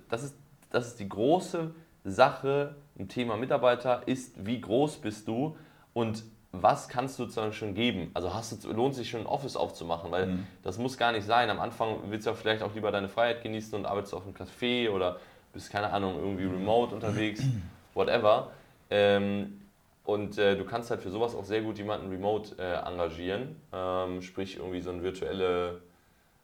das 0.09 0.23
ist, 0.23 0.35
das 0.69 0.87
ist 0.87 0.99
die 0.99 1.07
große 1.07 1.73
Sache 2.03 2.75
im 2.97 3.07
Thema 3.07 3.37
Mitarbeiter, 3.37 4.01
ist, 4.07 4.45
wie 4.45 4.59
groß 4.59 4.97
bist 4.97 5.29
du 5.29 5.55
und 5.93 6.25
was 6.51 6.89
kannst 6.89 7.17
du 7.17 7.23
sozusagen 7.23 7.53
schon 7.53 7.75
geben? 7.75 8.11
Also 8.13 8.33
hast 8.33 8.65
du, 8.65 8.73
lohnt 8.73 8.93
sich 8.93 9.09
schon 9.09 9.21
ein 9.21 9.25
Office 9.27 9.55
aufzumachen, 9.55 10.11
weil 10.11 10.25
Mhm. 10.25 10.47
das 10.61 10.77
muss 10.77 10.97
gar 10.97 11.13
nicht 11.13 11.25
sein. 11.25 11.49
Am 11.49 11.61
Anfang 11.61 11.99
willst 12.09 12.25
du 12.27 12.31
ja 12.31 12.35
vielleicht 12.35 12.61
auch 12.61 12.75
lieber 12.75 12.91
deine 12.91 13.07
Freiheit 13.07 13.41
genießen 13.41 13.73
und 13.73 13.85
arbeitest 13.85 14.13
auf 14.13 14.23
einem 14.23 14.35
Café 14.35 14.89
oder 14.89 15.15
bist, 15.53 15.71
keine 15.71 15.93
Ahnung, 15.93 16.17
irgendwie 16.19 16.43
remote 16.43 16.93
unterwegs, 16.93 17.41
whatever. 17.93 18.51
Ähm, 18.89 19.61
und 20.09 20.37
äh, 20.37 20.55
du 20.57 20.65
kannst 20.65 20.89
halt 20.89 21.01
für 21.01 21.11
sowas 21.11 21.35
auch 21.35 21.45
sehr 21.45 21.61
gut 21.61 21.77
jemanden 21.77 22.09
remote 22.09 22.55
äh, 22.57 22.87
engagieren, 22.87 23.55
ähm, 23.71 24.21
sprich 24.21 24.57
irgendwie 24.57 24.81
so 24.81 24.89
eine 24.89 25.03
virtuelle 25.03 25.81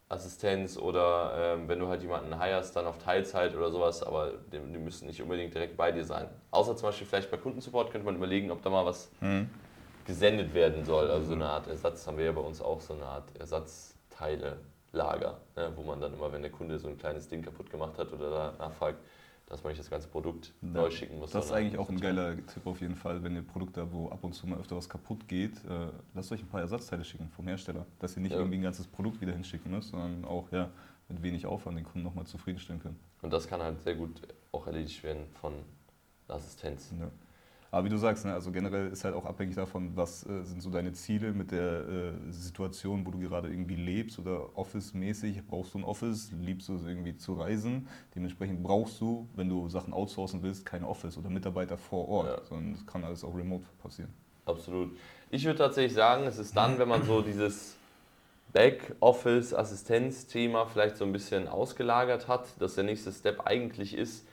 Assistenz 0.08 0.78
oder 0.78 1.34
ähm, 1.36 1.68
wenn 1.68 1.80
du 1.80 1.88
halt 1.88 2.04
jemanden 2.04 2.40
hirest, 2.40 2.76
dann 2.76 2.86
auf 2.86 3.00
Teilzeit 3.00 3.56
oder 3.56 3.72
sowas, 3.72 4.04
aber 4.04 4.34
die, 4.52 4.60
die 4.60 4.78
müssen 4.78 5.08
nicht 5.08 5.20
unbedingt 5.22 5.54
direkt 5.56 5.76
bei 5.78 5.92
dir 5.92 6.04
sein. 6.06 6.28
Außer 6.52 6.76
zum 6.76 6.90
Beispiel 6.90 7.08
vielleicht 7.08 7.32
bei 7.32 7.38
Kundensupport 7.38 7.90
könnte 7.92 8.06
man 8.06 8.16
überlegen, 8.16 8.52
ob 8.52 8.62
da 8.62 8.70
mal 8.70 8.86
was 8.86 9.12
Mhm. 9.22 9.50
gesendet 10.06 10.54
werden 10.54 10.86
soll. 10.86 11.10
Also 11.10 11.28
so 11.30 11.34
eine 11.34 11.50
Art 11.50 11.68
Ersatz 11.68 12.06
haben 12.06 12.18
wir 12.20 12.26
ja 12.26 12.32
bei 12.32 12.42
uns 12.42 12.62
auch, 12.62 12.80
so 12.80 12.94
eine 12.94 13.06
Art 13.06 13.24
Ersatzteile-Lager, 13.40 15.38
ne, 15.56 15.72
wo 15.76 15.82
man 15.82 16.00
dann 16.00 16.14
immer, 16.14 16.32
wenn 16.32 16.44
der 16.44 16.52
Kunde 16.52 16.78
so 16.78 16.88
ein 16.88 16.98
kleines 17.00 17.28
Ding 17.28 17.42
kaputt 17.42 17.72
gemacht 17.72 17.98
hat 17.98 18.14
oder 18.14 18.30
da 18.30 18.54
nachfragt, 18.60 19.00
dass 19.48 19.64
man 19.64 19.72
nicht 19.72 19.80
das 19.80 19.90
ganze 19.90 20.08
Produkt 20.08 20.54
neu 20.62 20.90
schicken 20.90 21.20
muss. 21.20 21.32
Das 21.32 21.46
ist 21.46 21.52
eigentlich 21.52 21.78
auch 21.78 21.90
ein 21.90 22.00
geiler 22.00 22.36
Tipp 22.48 22.66
auf 22.66 22.82
jeden 22.82 22.96
Fall, 22.96 23.24
wenn 23.24 23.36
ihr 23.36 23.44
Produkte 23.44 23.82
habt, 23.82 23.94
wo 23.94 24.10
ab 24.10 24.24
und 24.24 24.34
zu 24.34 24.48
mal 24.48 24.60
öfter 24.60 24.76
was 24.76 24.90
kaputt 24.90 25.28
geht, 25.28 25.54
äh, 25.66 25.88
lasst 26.14 26.32
euch 26.32 26.42
ein 26.42 26.48
paar 26.48 26.62
Ersatzteile 26.62 27.04
schicken 27.04 27.30
vom 27.30 27.48
Hersteller, 27.48 27.86
dass 28.00 28.16
ihr 28.18 28.22
nicht 28.24 28.32
Ja. 28.32 28.40
irgendwie 28.40 28.58
ein 28.58 28.64
ganzes 28.64 28.88
Produkt 28.88 29.22
wieder 29.22 29.34
hinschicken 29.34 29.72
müsst, 29.72 29.90
sondern 29.90 30.26
auch 30.26 30.52
ja, 30.52 30.70
mit 31.10 31.22
wenig 31.22 31.46
Aufwand 31.46 31.78
den 31.78 31.86
Kunden 31.86 32.04
nochmal 32.04 32.26
zufriedenstellen 32.26 32.82
können. 32.82 33.00
Und 33.22 33.32
das 33.32 33.48
kann 33.48 33.62
halt 33.62 33.82
sehr 33.84 33.96
gut 33.96 34.22
auch 34.52 34.66
erledigt 34.66 35.04
werden 35.04 35.26
von 35.40 35.54
Assistenz. 36.28 36.92
Ja. 37.00 37.10
Aber 37.76 37.84
wie 37.84 37.90
du 37.90 37.98
sagst, 37.98 38.24
ne, 38.24 38.34
also 38.34 38.54
generell 38.54 38.88
ist 38.88 39.04
halt 39.04 39.14
auch 39.16 39.26
abhängig 39.26 39.58
davon, 39.58 39.98
was 39.98 40.26
äh, 40.26 40.46
sind 40.46 40.62
so 40.62 40.70
deine 40.70 40.94
Ziele 40.94 41.34
mit 41.34 41.52
der 41.52 41.86
äh, 41.86 42.14
Situation, 42.30 43.06
wo 43.06 43.12
du 43.12 43.20
gerade 43.20 43.50
irgendwie 43.50 43.76
lebst 43.76 44.18
oder 44.18 44.58
Office-mäßig. 44.58 45.46
Brauchst 45.46 45.74
du 45.74 45.80
ein 45.80 45.84
Office? 45.84 46.32
Liebst 46.40 46.70
du 46.70 46.78
es 46.78 46.86
irgendwie 46.86 47.18
zu 47.18 47.34
reisen? 47.34 47.90
Dementsprechend 48.16 48.64
brauchst 48.64 49.02
du, 49.02 49.28
wenn 49.36 49.50
du 49.50 49.68
Sachen 49.68 49.92
outsourcen 49.92 50.42
willst, 50.42 50.66
keine 50.66 50.88
Office 50.88 51.18
oder 51.18 51.30
Mitarbeiter 51.30 51.78
vor 51.78 52.08
Ort, 52.08 52.28
Ja. 52.28 52.42
sondern 52.46 52.76
es 52.76 52.88
kann 52.88 53.04
alles 53.04 53.26
auch 53.26 53.36
remote 53.36 53.66
passieren. 53.84 54.14
Absolut. 54.46 54.98
Ich 55.30 55.44
würde 55.44 55.58
tatsächlich 55.58 55.96
sagen, 55.96 56.26
es 56.28 56.38
ist 56.38 56.56
dann, 56.56 56.80
wenn 56.86 56.88
man 56.88 57.04
so 57.04 57.22
dieses 57.22 57.76
Backoffice-Assistenz-Thema 58.54 60.68
vielleicht 60.68 60.96
so 60.96 61.04
ein 61.04 61.12
bisschen 61.12 61.50
ausgelagert 61.50 62.30
hat, 62.30 62.46
dass 62.60 62.76
der 62.76 62.86
nächste 62.86 63.12
Step 63.12 63.46
eigentlich 63.46 63.98
ist, 63.98 64.26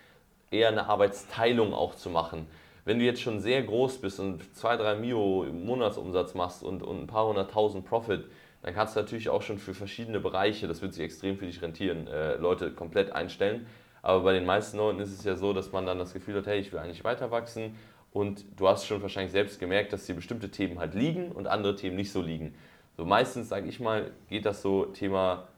eher 0.52 0.68
eine 0.68 0.86
Arbeitsteilung 0.86 1.74
auch 1.74 1.96
zu 1.96 2.08
machen. 2.08 2.46
Wenn 2.84 2.98
du 2.98 3.04
jetzt 3.04 3.20
schon 3.20 3.40
sehr 3.40 3.62
groß 3.62 3.98
bist 3.98 4.18
und 4.18 4.54
2, 4.56 4.76
3 4.76 4.94
Mio 4.96 5.44
im 5.44 5.64
Monatsumsatz 5.64 6.34
machst 6.34 6.64
und, 6.64 6.82
und 6.82 7.02
ein 7.02 7.06
paar 7.06 7.26
hunderttausend 7.28 7.84
Profit, 7.84 8.24
dann 8.62 8.74
kannst 8.74 8.96
du 8.96 9.00
natürlich 9.00 9.28
auch 9.28 9.42
schon 9.42 9.58
für 9.58 9.74
verschiedene 9.74 10.20
Bereiche, 10.20 10.68
das 10.68 10.82
wird 10.82 10.94
sich 10.94 11.04
extrem 11.04 11.36
für 11.36 11.46
dich 11.46 11.62
rentieren, 11.62 12.06
äh, 12.06 12.36
Leute 12.36 12.72
komplett 12.72 13.12
einstellen. 13.12 13.66
Aber 14.02 14.24
bei 14.24 14.32
den 14.32 14.44
meisten 14.44 14.78
Leuten 14.78 14.98
ist 15.00 15.12
es 15.12 15.24
ja 15.24 15.36
so, 15.36 15.52
dass 15.52 15.70
man 15.70 15.86
dann 15.86 15.98
das 15.98 16.12
Gefühl 16.12 16.36
hat, 16.36 16.46
hey, 16.46 16.58
ich 16.58 16.72
will 16.72 16.80
eigentlich 16.80 17.04
weiter 17.04 17.30
wachsen. 17.30 17.76
Und 18.12 18.44
du 18.56 18.68
hast 18.68 18.84
schon 18.86 19.00
wahrscheinlich 19.00 19.32
selbst 19.32 19.58
gemerkt, 19.58 19.92
dass 19.92 20.06
dir 20.06 20.14
bestimmte 20.14 20.50
Themen 20.50 20.78
halt 20.78 20.94
liegen 20.94 21.32
und 21.32 21.46
andere 21.46 21.76
Themen 21.76 21.96
nicht 21.96 22.12
so 22.12 22.20
liegen. 22.20 22.54
So 22.96 23.04
meistens, 23.04 23.48
sage 23.48 23.68
ich 23.68 23.80
mal, 23.80 24.10
geht 24.28 24.44
das 24.44 24.60
so 24.60 24.86
Thema 24.86 25.48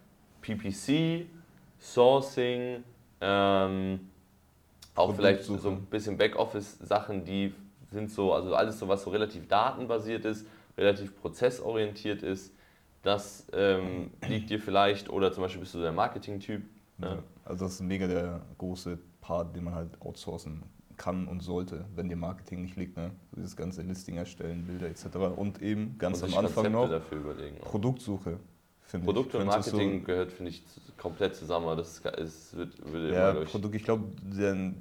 PPC, 0.40 1.26
Sourcing, 1.80 2.84
ähm, 3.20 4.00
auch 4.94 5.14
vielleicht 5.14 5.42
so 5.44 5.54
ein 5.70 5.86
bisschen 5.86 6.16
Backoffice-Sachen, 6.16 7.24
die 7.24 7.54
sind 7.90 8.10
so, 8.10 8.32
also 8.32 8.54
alles 8.54 8.78
so, 8.78 8.88
was 8.88 9.02
so 9.02 9.10
relativ 9.10 9.48
datenbasiert 9.48 10.24
ist, 10.24 10.46
relativ 10.76 11.16
prozessorientiert 11.20 12.22
ist, 12.22 12.54
das 13.02 13.46
ähm, 13.52 14.10
liegt 14.26 14.50
dir 14.50 14.58
vielleicht, 14.58 15.10
oder 15.10 15.32
zum 15.32 15.42
Beispiel 15.42 15.60
bist 15.60 15.74
du 15.74 15.80
der 15.80 15.92
Marketing-Typ. 15.92 16.62
Ja. 16.98 17.14
Ja. 17.14 17.22
Also 17.44 17.64
das 17.66 17.74
ist 17.74 17.80
mega 17.82 18.06
der 18.06 18.40
große 18.58 18.98
Part, 19.20 19.54
den 19.54 19.64
man 19.64 19.74
halt 19.74 20.00
outsourcen 20.00 20.62
kann 20.96 21.26
und 21.26 21.42
sollte, 21.42 21.84
wenn 21.94 22.08
dir 22.08 22.16
Marketing 22.16 22.62
nicht 22.62 22.76
liegt. 22.76 22.96
Ne? 22.96 23.10
Dieses 23.36 23.56
ganze 23.56 23.82
Listing 23.82 24.16
erstellen, 24.16 24.64
Bilder 24.66 24.86
etc. 24.86 25.16
Und 25.36 25.60
eben 25.60 25.96
ganz 25.98 26.22
Und 26.22 26.32
am 26.32 26.44
Anfang 26.44 26.72
Konzepte 26.72 27.16
noch. 27.16 27.60
Produktsuche. 27.62 28.38
Finde 29.00 29.10
ich. 29.10 29.14
Produkte 29.14 29.38
und 29.38 29.46
Marketing 29.46 30.04
gehört, 30.04 30.32
finde 30.32 30.50
ich, 30.50 30.62
komplett 30.96 31.34
zusammen. 31.34 31.66
aber 31.66 31.76
Das 31.76 32.00
ist, 32.18 32.56
wird, 32.56 32.92
würde 32.92 33.12
Ja, 33.12 33.30
immer 33.30 33.40
durch. 33.40 33.50
Produkt, 33.50 33.74
ich 33.74 33.84
glaube, 33.84 34.04
der 34.22 34.72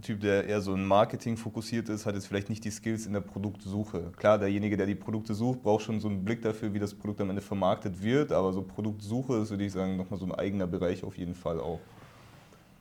Typ, 0.00 0.20
der 0.20 0.46
eher 0.46 0.60
so 0.60 0.74
in 0.74 0.84
Marketing 0.84 1.36
fokussiert 1.36 1.88
ist, 1.88 2.06
hat 2.06 2.14
jetzt 2.14 2.26
vielleicht 2.26 2.48
nicht 2.48 2.64
die 2.64 2.70
Skills 2.70 3.06
in 3.06 3.12
der 3.12 3.20
Produktsuche. 3.20 4.12
Klar, 4.16 4.38
derjenige, 4.38 4.76
der 4.76 4.86
die 4.86 4.94
Produkte 4.94 5.34
sucht, 5.34 5.62
braucht 5.62 5.82
schon 5.82 6.00
so 6.00 6.08
einen 6.08 6.24
Blick 6.24 6.40
dafür, 6.42 6.72
wie 6.72 6.78
das 6.78 6.94
Produkt 6.94 7.20
am 7.20 7.30
Ende 7.30 7.42
vermarktet 7.42 8.02
wird, 8.02 8.32
aber 8.32 8.52
so 8.52 8.62
Produktsuche 8.62 9.36
ist, 9.38 9.50
würde 9.50 9.64
ich 9.64 9.72
sagen, 9.72 9.96
nochmal 9.96 10.20
so 10.20 10.26
ein 10.26 10.32
eigener 10.32 10.66
Bereich 10.66 11.02
auf 11.02 11.18
jeden 11.18 11.34
Fall 11.34 11.60
auch. 11.60 11.80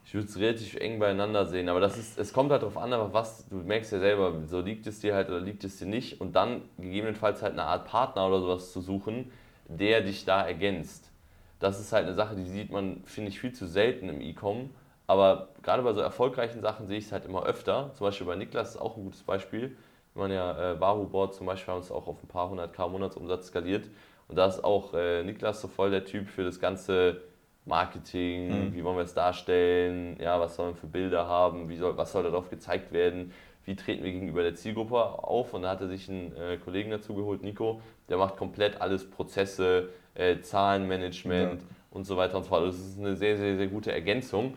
Ich 0.05 0.13
würde 0.13 0.27
es 0.27 0.37
relativ 0.37 0.75
eng 0.75 0.99
beieinander 0.99 1.45
sehen, 1.45 1.69
aber 1.69 1.79
das 1.79 1.97
ist, 1.97 2.19
es 2.19 2.33
kommt 2.33 2.51
halt 2.51 2.61
darauf 2.61 2.77
an, 2.77 2.91
aber 2.91 3.13
was, 3.13 3.47
du 3.47 3.55
merkst 3.55 3.91
ja 3.93 3.99
selber, 3.99 4.33
so 4.45 4.59
liegt 4.59 4.85
es 4.85 4.99
dir 4.99 5.15
halt 5.15 5.29
oder 5.29 5.39
liegt 5.39 5.63
es 5.63 5.77
dir 5.77 5.85
nicht 5.85 6.21
und 6.21 6.35
dann 6.35 6.61
gegebenenfalls 6.77 7.41
halt 7.41 7.53
eine 7.53 7.63
Art 7.63 7.87
Partner 7.87 8.27
oder 8.27 8.41
sowas 8.41 8.73
zu 8.73 8.81
suchen, 8.81 9.31
der 9.79 10.01
dich 10.01 10.25
da 10.25 10.45
ergänzt. 10.45 11.11
Das 11.59 11.79
ist 11.79 11.93
halt 11.93 12.07
eine 12.07 12.15
Sache, 12.15 12.35
die 12.35 12.45
sieht 12.45 12.71
man, 12.71 13.03
finde 13.05 13.29
ich, 13.29 13.39
viel 13.39 13.53
zu 13.53 13.67
selten 13.67 14.09
im 14.09 14.21
E-Com, 14.21 14.69
aber 15.07 15.49
gerade 15.61 15.83
bei 15.83 15.93
so 15.93 16.01
erfolgreichen 16.01 16.61
Sachen 16.61 16.87
sehe 16.87 16.97
ich 16.97 17.05
es 17.05 17.11
halt 17.11 17.25
immer 17.25 17.43
öfter. 17.45 17.91
Zum 17.93 18.05
Beispiel 18.05 18.25
bei 18.27 18.35
Niklas 18.35 18.71
ist 18.71 18.81
auch 18.81 18.97
ein 18.97 19.03
gutes 19.03 19.23
Beispiel. 19.23 19.75
Wir 20.13 20.23
haben 20.23 20.31
ja 20.31 20.73
äh, 20.73 20.75
Baru 20.75 21.05
Board 21.05 21.35
zum 21.35 21.45
Beispiel, 21.45 21.73
haben 21.73 21.81
es 21.81 21.91
auch 21.91 22.07
auf 22.07 22.21
ein 22.23 22.27
paar 22.27 22.49
hundert 22.49 22.73
K 22.73 22.87
Monatsumsatz 22.87 23.47
skaliert 23.47 23.89
und 24.27 24.35
da 24.37 24.45
ist 24.47 24.63
auch 24.63 24.93
äh, 24.93 25.23
Niklas 25.23 25.61
so 25.61 25.67
voll 25.67 25.91
der 25.91 26.03
Typ 26.05 26.27
für 26.27 26.43
das 26.43 26.59
ganze 26.59 27.21
Marketing, 27.65 28.69
Mhm. 28.69 28.73
wie 28.73 28.83
wollen 28.83 28.97
wir 28.97 29.03
es 29.03 29.13
darstellen, 29.13 30.17
ja, 30.19 30.39
was 30.39 30.55
sollen 30.55 30.69
wir 30.73 30.75
für 30.75 30.87
Bilder 30.87 31.27
haben, 31.27 31.69
wie 31.69 31.77
soll, 31.77 31.95
was 31.95 32.11
soll 32.11 32.23
darauf 32.23 32.49
gezeigt 32.49 32.91
werden, 32.91 33.33
wie 33.65 33.75
treten 33.75 34.03
wir 34.03 34.11
gegenüber 34.11 34.41
der 34.41 34.55
Zielgruppe 34.55 34.97
auf. 34.97 35.53
Und 35.53 35.61
da 35.61 35.69
hat 35.69 35.81
er 35.81 35.87
sich 35.87 36.09
einen 36.09 36.35
äh, 36.35 36.57
Kollegen 36.57 36.89
dazu 36.89 37.13
geholt, 37.13 37.43
Nico, 37.43 37.79
der 38.11 38.17
macht 38.19 38.35
komplett 38.37 38.79
alles 38.81 39.09
Prozesse, 39.09 39.89
äh, 40.13 40.39
Zahlenmanagement 40.41 41.61
Ja. 41.61 41.67
und 41.91 42.03
so 42.03 42.17
weiter 42.17 42.37
und 42.37 42.43
so 42.43 42.49
fort. 42.49 42.67
Das 42.67 42.77
ist 42.77 42.99
eine 42.99 43.15
sehr, 43.15 43.37
sehr, 43.37 43.55
sehr 43.57 43.67
gute 43.67 43.91
Ergänzung. 43.91 44.55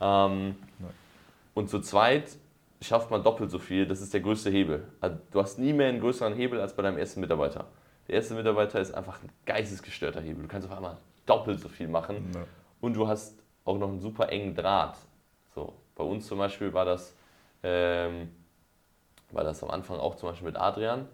Ähm, 0.00 0.56
Ja. 0.80 0.86
Und 1.54 1.70
zu 1.70 1.80
zweit 1.80 2.36
schafft 2.82 3.10
man 3.10 3.22
doppelt 3.22 3.50
so 3.50 3.58
viel, 3.58 3.86
das 3.86 4.02
ist 4.02 4.12
der 4.12 4.20
größte 4.20 4.50
Hebel. 4.50 4.84
Also, 5.00 5.16
Du 5.30 5.40
hast 5.40 5.58
nie 5.58 5.72
mehr 5.72 5.88
einen 5.88 6.00
größeren 6.00 6.34
Hebel 6.34 6.60
als 6.60 6.74
bei 6.74 6.82
deinem 6.82 6.98
ersten 6.98 7.20
Mitarbeiter. 7.20 7.64
Der 8.08 8.16
erste 8.16 8.34
Mitarbeiter 8.34 8.78
ist 8.80 8.92
einfach 8.92 9.22
ein 9.22 9.30
geistesgestörter 9.46 10.20
Hebel. 10.20 10.42
Du 10.42 10.48
kannst 10.48 10.68
auf 10.68 10.76
einmal 10.76 10.96
doppelt 11.24 11.60
so 11.60 11.68
viel 11.68 11.88
machen. 11.88 12.30
Ja. 12.34 12.42
Und 12.80 12.94
du 12.94 13.08
hast 13.08 13.38
auch 13.64 13.78
noch 13.78 13.88
einen 13.88 14.00
super 14.00 14.28
engen 14.30 14.54
Draht. 14.54 14.96
So, 15.54 15.72
bei 15.94 16.04
uns 16.04 16.26
zum 16.26 16.38
Beispiel 16.38 16.72
war 16.74 16.84
das, 16.84 17.16
ähm, 17.62 18.28
war 19.32 19.42
das 19.44 19.62
am 19.62 19.70
Anfang 19.70 19.98
auch 19.98 20.14
zum 20.16 20.28
Beispiel 20.28 20.46
mit 20.48 20.56
Adrian, 20.56 21.06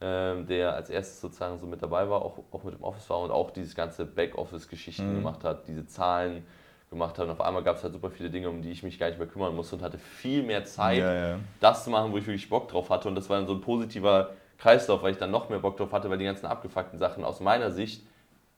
der 0.00 0.74
als 0.74 0.90
erstes 0.90 1.20
sozusagen 1.20 1.58
so 1.58 1.66
mit 1.66 1.82
dabei 1.82 2.08
war, 2.10 2.22
auch, 2.22 2.38
auch 2.50 2.62
mit 2.64 2.74
dem 2.74 2.82
Office 2.82 3.08
war 3.08 3.20
und 3.20 3.30
auch 3.30 3.50
dieses 3.50 3.74
ganze 3.74 4.04
Backoffice-Geschichten 4.04 5.10
Mhm. 5.12 5.16
gemacht 5.16 5.44
hat, 5.44 5.66
diese 5.66 5.86
Zahlen 5.86 6.44
gemacht 6.90 7.18
hat. 7.18 7.24
Und 7.26 7.30
auf 7.32 7.40
einmal 7.40 7.62
gab 7.62 7.76
es 7.76 7.84
halt 7.84 7.92
super 7.94 8.10
viele 8.10 8.28
Dinge, 8.28 8.50
um 8.50 8.60
die 8.60 8.70
ich 8.70 8.82
mich 8.82 8.98
gar 8.98 9.08
nicht 9.08 9.18
mehr 9.18 9.28
kümmern 9.28 9.54
musste 9.54 9.76
und 9.76 9.82
hatte 9.82 9.98
viel 9.98 10.42
mehr 10.42 10.64
Zeit, 10.64 10.98
Ja, 11.02 11.14
ja. 11.14 11.38
das 11.60 11.84
zu 11.84 11.90
machen, 11.90 12.12
wo 12.12 12.18
ich 12.18 12.26
wirklich 12.26 12.48
Bock 12.50 12.68
drauf 12.68 12.90
hatte. 12.90 13.08
Und 13.08 13.14
das 13.14 13.30
war 13.30 13.38
dann 13.38 13.46
so 13.46 13.54
ein 13.54 13.60
positiver 13.60 14.30
Kreislauf, 14.58 15.02
weil 15.02 15.12
ich 15.12 15.18
dann 15.18 15.30
noch 15.30 15.48
mehr 15.48 15.58
Bock 15.60 15.76
drauf 15.76 15.92
hatte, 15.92 16.10
weil 16.10 16.18
die 16.18 16.24
ganzen 16.24 16.46
abgefuckten 16.46 16.98
Sachen 16.98 17.24
aus 17.24 17.40
meiner 17.40 17.70
Sicht 17.70 18.02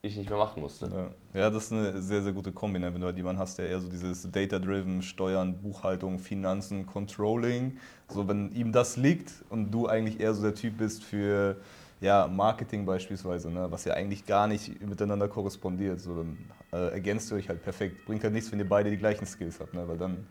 ich 0.07 0.17
nicht 0.17 0.29
mehr 0.31 0.39
machen 0.39 0.61
musste. 0.63 1.11
Ja. 1.35 1.41
ja, 1.41 1.51
das 1.51 1.65
ist 1.65 1.73
eine 1.73 2.01
sehr, 2.03 2.23
sehr 2.23 2.33
gute 2.33 2.53
Kombi, 2.53 2.79
ne? 2.79 2.93
wenn 2.93 3.01
du 3.01 3.07
halt 3.07 3.17
jemanden 3.17 3.41
hast, 3.41 3.59
der 3.59 3.69
eher 3.69 3.81
so 3.81 3.89
dieses 3.89 4.31
Data-Driven, 4.31 5.03
Steuern, 5.03 5.57
Buchhaltung, 5.59 6.19
Finanzen, 6.19 6.87
Controlling, 6.87 7.79
so 8.09 8.27
wenn 8.29 8.53
ihm 8.53 8.73
das 8.73 8.97
liegt 8.97 9.33
und 9.51 9.71
du 9.71 9.87
eigentlich 9.87 10.21
eher 10.21 10.35
so 10.35 10.43
der 10.43 10.55
Typ 10.55 10.79
bist 10.79 11.05
für 11.05 11.57
ja, 12.01 12.27
Marketing 12.29 12.85
beispielsweise, 12.85 13.51
ne? 13.51 13.67
was 13.71 13.85
ja 13.85 13.95
eigentlich 13.95 14.27
gar 14.27 14.47
nicht 14.47 14.81
miteinander 14.87 15.29
korrespondiert, 15.29 15.99
so 16.01 16.15
dann 16.17 16.39
äh, 16.73 16.93
ergänzt 16.93 17.31
ihr 17.33 17.37
euch 17.39 17.49
halt 17.49 17.63
perfekt. 17.63 18.05
Bringt 18.05 18.23
halt 18.23 18.35
nichts, 18.35 18.53
wenn 18.53 18.59
ihr 18.59 18.69
beide 18.69 18.91
die 18.91 18.99
gleichen 18.99 19.25
Skills 19.27 19.59
habt, 19.61 19.73
ne? 19.75 19.87
weil 19.89 19.97
dann 19.99 20.27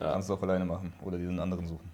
Ja. 0.00 0.12
kannst 0.12 0.30
du 0.30 0.34
auch 0.34 0.42
alleine 0.42 0.64
machen 0.64 0.92
oder 1.02 1.18
dir 1.18 1.28
einen 1.28 1.40
anderen 1.40 1.66
suchen. 1.66 1.90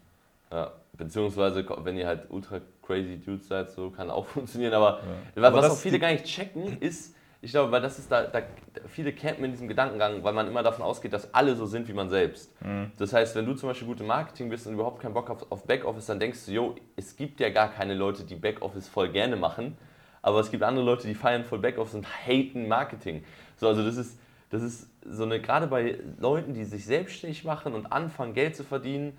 Ja, 0.53 0.71
beziehungsweise, 0.97 1.67
wenn 1.83 1.97
ihr 1.97 2.07
halt 2.07 2.31
ultra 2.31 2.61
crazy 2.83 3.19
Dudes 3.19 3.49
seid, 3.49 3.69
so 3.73 3.91
kann 3.91 4.11
auch 4.11 4.27
funktionieren. 4.37 4.75
Aber, 4.75 5.01
Ja. 5.01 5.43
was, 5.43 5.45
Aber 5.45 5.57
was 5.63 5.71
auch 5.73 5.77
viele 5.77 5.95
die- 5.97 6.01
gar 6.01 6.13
nicht 6.13 6.25
checken, 6.25 6.79
ist, 6.81 7.17
ich 7.43 7.51
glaube, 7.51 7.71
weil 7.71 7.83
das 7.83 7.99
ist 7.99 8.11
da, 8.11 8.25
da 8.25 8.43
viele 8.89 9.13
campen 9.13 9.45
in 9.45 9.51
diesem 9.53 9.69
Gedankengang, 9.69 10.25
weil 10.25 10.33
man 10.33 10.49
immer 10.49 10.63
davon 10.63 10.85
ausgeht, 10.85 11.13
dass 11.13 11.33
alle 11.35 11.55
so 11.55 11.67
sind 11.67 11.87
wie 11.89 11.93
man 11.93 12.09
selbst. 12.09 12.51
Mhm. 12.63 12.93
Das 12.99 13.13
heißt, 13.13 13.37
wenn 13.37 13.47
du 13.47 13.55
zum 13.55 13.69
Beispiel 13.69 13.87
gut 13.87 14.01
im 14.01 14.07
Marketing 14.07 14.49
bist 14.49 14.67
und 14.67 14.75
überhaupt 14.75 15.01
keinen 15.01 15.15
Bock 15.15 15.29
auf, 15.31 15.51
auf 15.51 15.65
Backoffice, 15.65 16.07
dann 16.07 16.19
denkst 16.19 16.47
du, 16.47 16.53
jo, 16.53 16.75
es 16.97 17.17
gibt 17.17 17.41
ja 17.41 17.51
gar 17.51 17.71
keine 17.71 17.95
Leute, 17.95 18.25
die 18.25 18.37
Backoffice 18.37 18.89
voll 18.89 19.11
gerne 19.11 19.37
machen, 19.37 19.77
aber 20.23 20.41
es 20.41 20.51
gibt 20.51 20.63
andere 20.63 20.85
Leute, 20.85 21.07
die 21.07 21.15
feiern 21.15 21.45
voll 21.45 21.59
Backoffice 21.59 21.95
und 21.95 22.07
haten 22.27 22.69
Marketing. 22.69 23.23
So, 23.57 23.69
also 23.69 23.85
das 23.85 23.97
ist, 23.97 24.19
das 24.51 24.63
ist 24.63 24.89
so 25.05 25.25
eine, 25.25 25.41
gerade 25.41 25.67
bei 25.67 25.99
Leuten, 26.19 26.55
die 26.55 26.65
sich 26.65 26.87
selbstständig 26.87 27.45
machen 27.45 27.75
und 27.75 27.93
anfangen, 27.93 28.35
Geld 28.35 28.57
zu 28.57 28.65
verdienen 28.65 29.17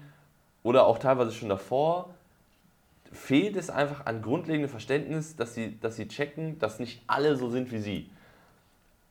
oder 0.63 0.85
auch 0.85 0.97
teilweise 0.97 1.31
schon 1.31 1.49
davor, 1.49 2.13
fehlt 3.11 3.55
es 3.55 3.69
einfach 3.69 4.05
an 4.05 4.21
grundlegendem 4.21 4.69
Verständnis, 4.69 5.35
dass 5.35 5.53
sie, 5.53 5.79
dass 5.79 5.95
sie 5.95 6.07
checken, 6.07 6.59
dass 6.59 6.79
nicht 6.79 7.01
alle 7.07 7.35
so 7.35 7.49
sind 7.49 7.71
wie 7.71 7.79
sie. 7.79 8.09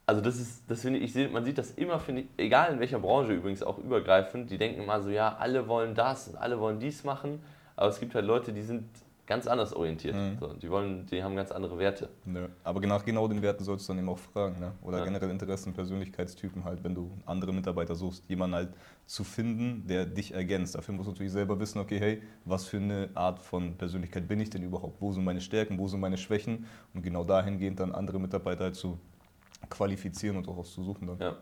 Also 0.07 0.21
das 0.21 0.37
ist, 0.37 0.63
das 0.69 0.83
finde 0.83 1.01
ich, 1.01 1.15
man 1.33 1.45
sieht 1.45 1.59
das 1.59 1.73
immer, 1.73 1.99
finde 1.99 2.23
ich, 2.23 2.29
egal 2.37 2.73
in 2.73 2.81
welcher 2.81 3.01
Branche 3.01 3.33
übrigens 3.33 3.63
auch 3.63 3.79
übergreifend, 3.79 4.51
die 4.51 4.59
denken 4.59 4.83
immer 4.83 5.01
so, 5.01 5.11
ja, 5.11 5.37
alle 5.37 5.67
wollen 5.67 5.95
das 5.95 6.29
und 6.29 6.37
alle 6.37 6.61
wollen 6.61 6.79
dies 6.79 7.03
machen, 7.03 7.43
aber 7.75 7.89
es 7.89 7.99
gibt 7.99 8.15
halt 8.15 8.25
Leute, 8.25 8.53
die 8.53 8.63
sind 8.63 8.85
ganz 9.27 9.47
anders 9.47 9.73
orientiert. 9.75 10.15
Mhm. 10.15 10.39
So, 10.39 10.53
die 10.53 10.71
wollen, 10.71 11.07
die 11.07 11.23
haben 11.23 11.35
ganz 11.35 11.51
andere 11.51 11.79
Werte. 11.79 12.09
Nö. 12.25 12.49
Aber 12.63 12.85
nach 12.87 13.05
genau 13.05 13.27
den 13.27 13.43
Werten 13.43 13.65
solltest 13.65 13.89
du 13.89 13.93
dann 13.93 14.01
eben 14.01 14.09
auch 14.09 14.19
fragen. 14.19 14.61
Ne? 14.61 14.73
Oder 14.83 14.99
Ja. 14.99 15.05
generell 15.05 15.31
Interessen, 15.31 15.73
Persönlichkeitstypen 15.73 16.65
halt, 16.65 16.83
wenn 16.85 16.95
du 16.95 17.11
andere 17.27 17.53
Mitarbeiter 17.53 17.95
suchst, 17.95 18.29
jemanden 18.29 18.57
halt 18.57 18.69
zu 19.05 19.25
finden, 19.25 19.87
der 19.87 20.07
dich 20.07 20.33
ergänzt. 20.33 20.75
Dafür 20.77 20.95
musst 20.95 21.09
du 21.09 21.13
natürlich 21.13 21.33
selber 21.33 21.59
wissen, 21.59 21.81
okay, 21.81 21.99
hey, 21.99 22.23
was 22.45 22.67
für 22.67 22.77
eine 22.79 23.11
Art 23.15 23.41
von 23.41 23.77
Persönlichkeit 23.77 24.29
bin 24.29 24.41
ich 24.41 24.51
denn 24.51 24.63
überhaupt? 24.63 25.01
Wo 25.01 25.13
sind 25.13 25.25
meine 25.25 25.41
Stärken, 25.41 25.79
wo 25.79 25.89
sind 25.89 26.01
meine 26.01 26.17
Schwächen? 26.17 26.67
Und 26.95 27.03
genau 27.03 27.25
dahingehend 27.25 27.81
dann 27.81 27.93
andere 27.93 28.21
Mitarbeiter 28.21 28.65
halt 28.65 28.77
zu 28.77 28.99
qualifizieren 29.69 30.37
und 30.37 30.49
auch 30.49 30.59
auszusuchen 30.59 31.09
dann. 31.09 31.19
Ja. 31.19 31.37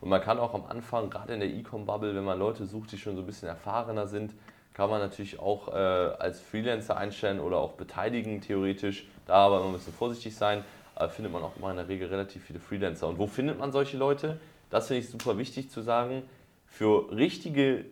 Und 0.00 0.08
man 0.08 0.20
kann 0.20 0.38
auch 0.38 0.54
am 0.54 0.64
Anfang, 0.64 1.10
gerade 1.10 1.34
in 1.34 1.40
der 1.40 1.50
E-Com-Bubble, 1.50 2.14
wenn 2.14 2.24
man 2.24 2.38
Leute 2.38 2.64
sucht, 2.66 2.92
die 2.92 2.98
schon 2.98 3.16
so 3.16 3.22
ein 3.22 3.26
bisschen 3.26 3.48
erfahrener 3.48 4.06
sind, 4.06 4.34
kann 4.74 4.90
man 4.90 5.00
natürlich 5.00 5.38
auch 5.38 5.68
äh, 5.68 5.72
als 5.72 6.40
Freelancer 6.40 6.96
einstellen 6.96 7.40
oder 7.40 7.58
auch 7.58 7.72
beteiligen, 7.72 8.40
theoretisch. 8.40 9.06
Da 9.26 9.34
aber 9.34 9.58
immer 9.58 9.66
ein 9.66 9.72
bisschen 9.74 9.92
vorsichtig 9.92 10.34
sein. 10.36 10.64
Aber 10.94 11.08
findet 11.08 11.32
man 11.32 11.42
auch 11.42 11.56
immer 11.56 11.70
in 11.70 11.76
der 11.76 11.88
Regel 11.88 12.08
relativ 12.08 12.44
viele 12.44 12.60
Freelancer. 12.60 13.08
Und 13.08 13.18
wo 13.18 13.26
findet 13.26 13.58
man 13.58 13.72
solche 13.72 13.96
Leute? 13.96 14.38
Das 14.70 14.86
finde 14.88 15.00
ich 15.00 15.10
super 15.10 15.38
wichtig 15.38 15.70
zu 15.70 15.80
sagen. 15.80 16.22
Für 16.66 17.10
richtige 17.10 17.86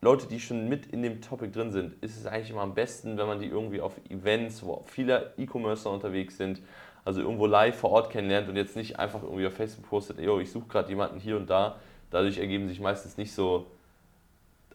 Leute, 0.00 0.26
die 0.26 0.38
schon 0.38 0.68
mit 0.68 0.86
in 0.86 1.02
dem 1.02 1.22
Topic 1.22 1.50
drin 1.50 1.72
sind, 1.72 1.94
ist 2.02 2.18
es 2.18 2.26
eigentlich 2.26 2.50
immer 2.50 2.60
am 2.60 2.74
besten, 2.74 3.16
wenn 3.16 3.26
man 3.26 3.40
die 3.40 3.46
irgendwie 3.46 3.80
auf 3.80 3.94
Events, 4.10 4.62
wo 4.62 4.84
viele 4.86 5.32
E-Commercer 5.38 5.90
unterwegs 5.90 6.36
sind, 6.36 6.60
also 7.04 7.22
irgendwo 7.22 7.46
live 7.46 7.76
vor 7.76 7.90
Ort 7.90 8.10
kennenlernt 8.10 8.48
und 8.48 8.56
jetzt 8.56 8.76
nicht 8.76 8.98
einfach 8.98 9.22
irgendwie 9.22 9.46
auf 9.46 9.54
Facebook 9.54 9.88
postet, 9.88 10.18
yo, 10.20 10.40
ich 10.40 10.50
suche 10.50 10.68
gerade 10.68 10.90
jemanden 10.90 11.20
hier 11.20 11.36
und 11.36 11.48
da. 11.48 11.76
Dadurch 12.10 12.38
ergeben 12.38 12.68
sich 12.68 12.80
meistens 12.80 13.16
nicht 13.16 13.32
so, 13.32 13.66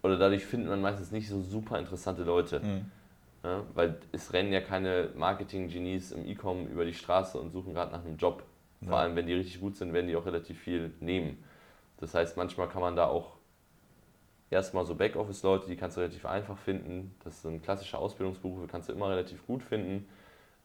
oder 0.02 0.18
dadurch 0.18 0.46
findet 0.46 0.70
man 0.70 0.82
meistens 0.82 1.12
nicht 1.12 1.28
so 1.30 1.42
super 1.42 1.78
interessante 1.80 2.24
Leute. 2.24 2.60
Mhm. 2.62 2.92
Ja, 3.44 3.64
weil 3.74 3.98
es 4.12 4.34
rennen 4.34 4.52
ja 4.52 4.60
keine 4.60 5.10
Marketing-Genies 5.16 6.12
im 6.12 6.26
E-Com 6.28 6.68
über 6.68 6.84
die 6.84 6.94
Straße 6.94 7.40
und 7.40 7.52
suchen 7.52 7.74
gerade 7.74 7.92
nach 7.92 8.04
einem 8.04 8.18
Job. 8.18 8.44
Vor 8.84 8.94
Ja. 8.94 9.00
allem, 9.00 9.16
wenn 9.16 9.28
die 9.28 9.34
richtig 9.34 9.60
gut 9.62 9.76
sind, 9.78 9.94
werden 9.94 10.08
die 10.08 10.16
auch 10.16 10.26
relativ 10.26 10.60
viel 10.60 10.94
nehmen. 11.00 11.42
Das 11.98 12.14
heißt, 12.14 12.36
manchmal 12.38 12.68
kann 12.68 12.82
man 12.82 12.96
da 12.96 13.08
auch 13.08 13.38
erstmal 14.50 14.86
so 14.86 14.96
Backoffice-Leute, 14.96 15.68
die 15.68 15.76
kannst 15.76 15.98
du 15.98 16.02
relativ 16.02 16.26
einfach 16.26 16.58
finden. 16.58 17.16
Das 17.24 17.42
sind 17.42 17.64
klassische 17.64 17.98
Ausbildungsberufe, 17.98 18.68
kannst 18.68 18.90
du 18.90 18.94
immer 18.94 19.10
relativ 19.10 19.46
gut 19.46 19.64
finden. 19.64 20.08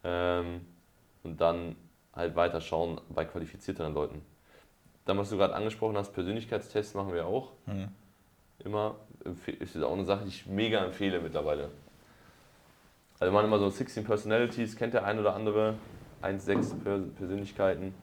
Ähm, 0.02 0.62
und 1.22 1.40
dann 1.40 1.76
halt 2.12 2.36
weiter 2.36 2.60
schauen 2.60 3.00
bei 3.08 3.24
qualifizierteren 3.24 3.94
Leuten. 3.94 4.22
Dann, 5.04 5.18
was 5.18 5.30
du 5.30 5.36
gerade 5.36 5.54
angesprochen 5.54 5.96
hast, 5.96 6.12
Persönlichkeitstests 6.12 6.94
machen 6.94 7.12
wir 7.12 7.26
auch 7.26 7.52
Mhm. 7.66 7.88
Immer. 8.61 8.96
Ist 9.61 9.76
auch 9.82 9.92
eine 9.92 10.04
Sache, 10.04 10.25
die 10.25 10.28
ich 10.28 10.46
mega 10.46 10.84
empfehle 10.84 11.20
mittlerweile. 11.20 11.70
Also 13.18 13.32
man 13.32 13.44
immer 13.44 13.58
so 13.58 13.70
16 13.70 14.04
Personalities, 14.04 14.76
kennt 14.76 14.92
der 14.94 15.04
ein 15.04 15.18
oder 15.18 15.34
andere, 15.34 15.75
1,6 16.23 16.78
Per- 16.82 16.99
Persönlichkeiten. 17.16 17.94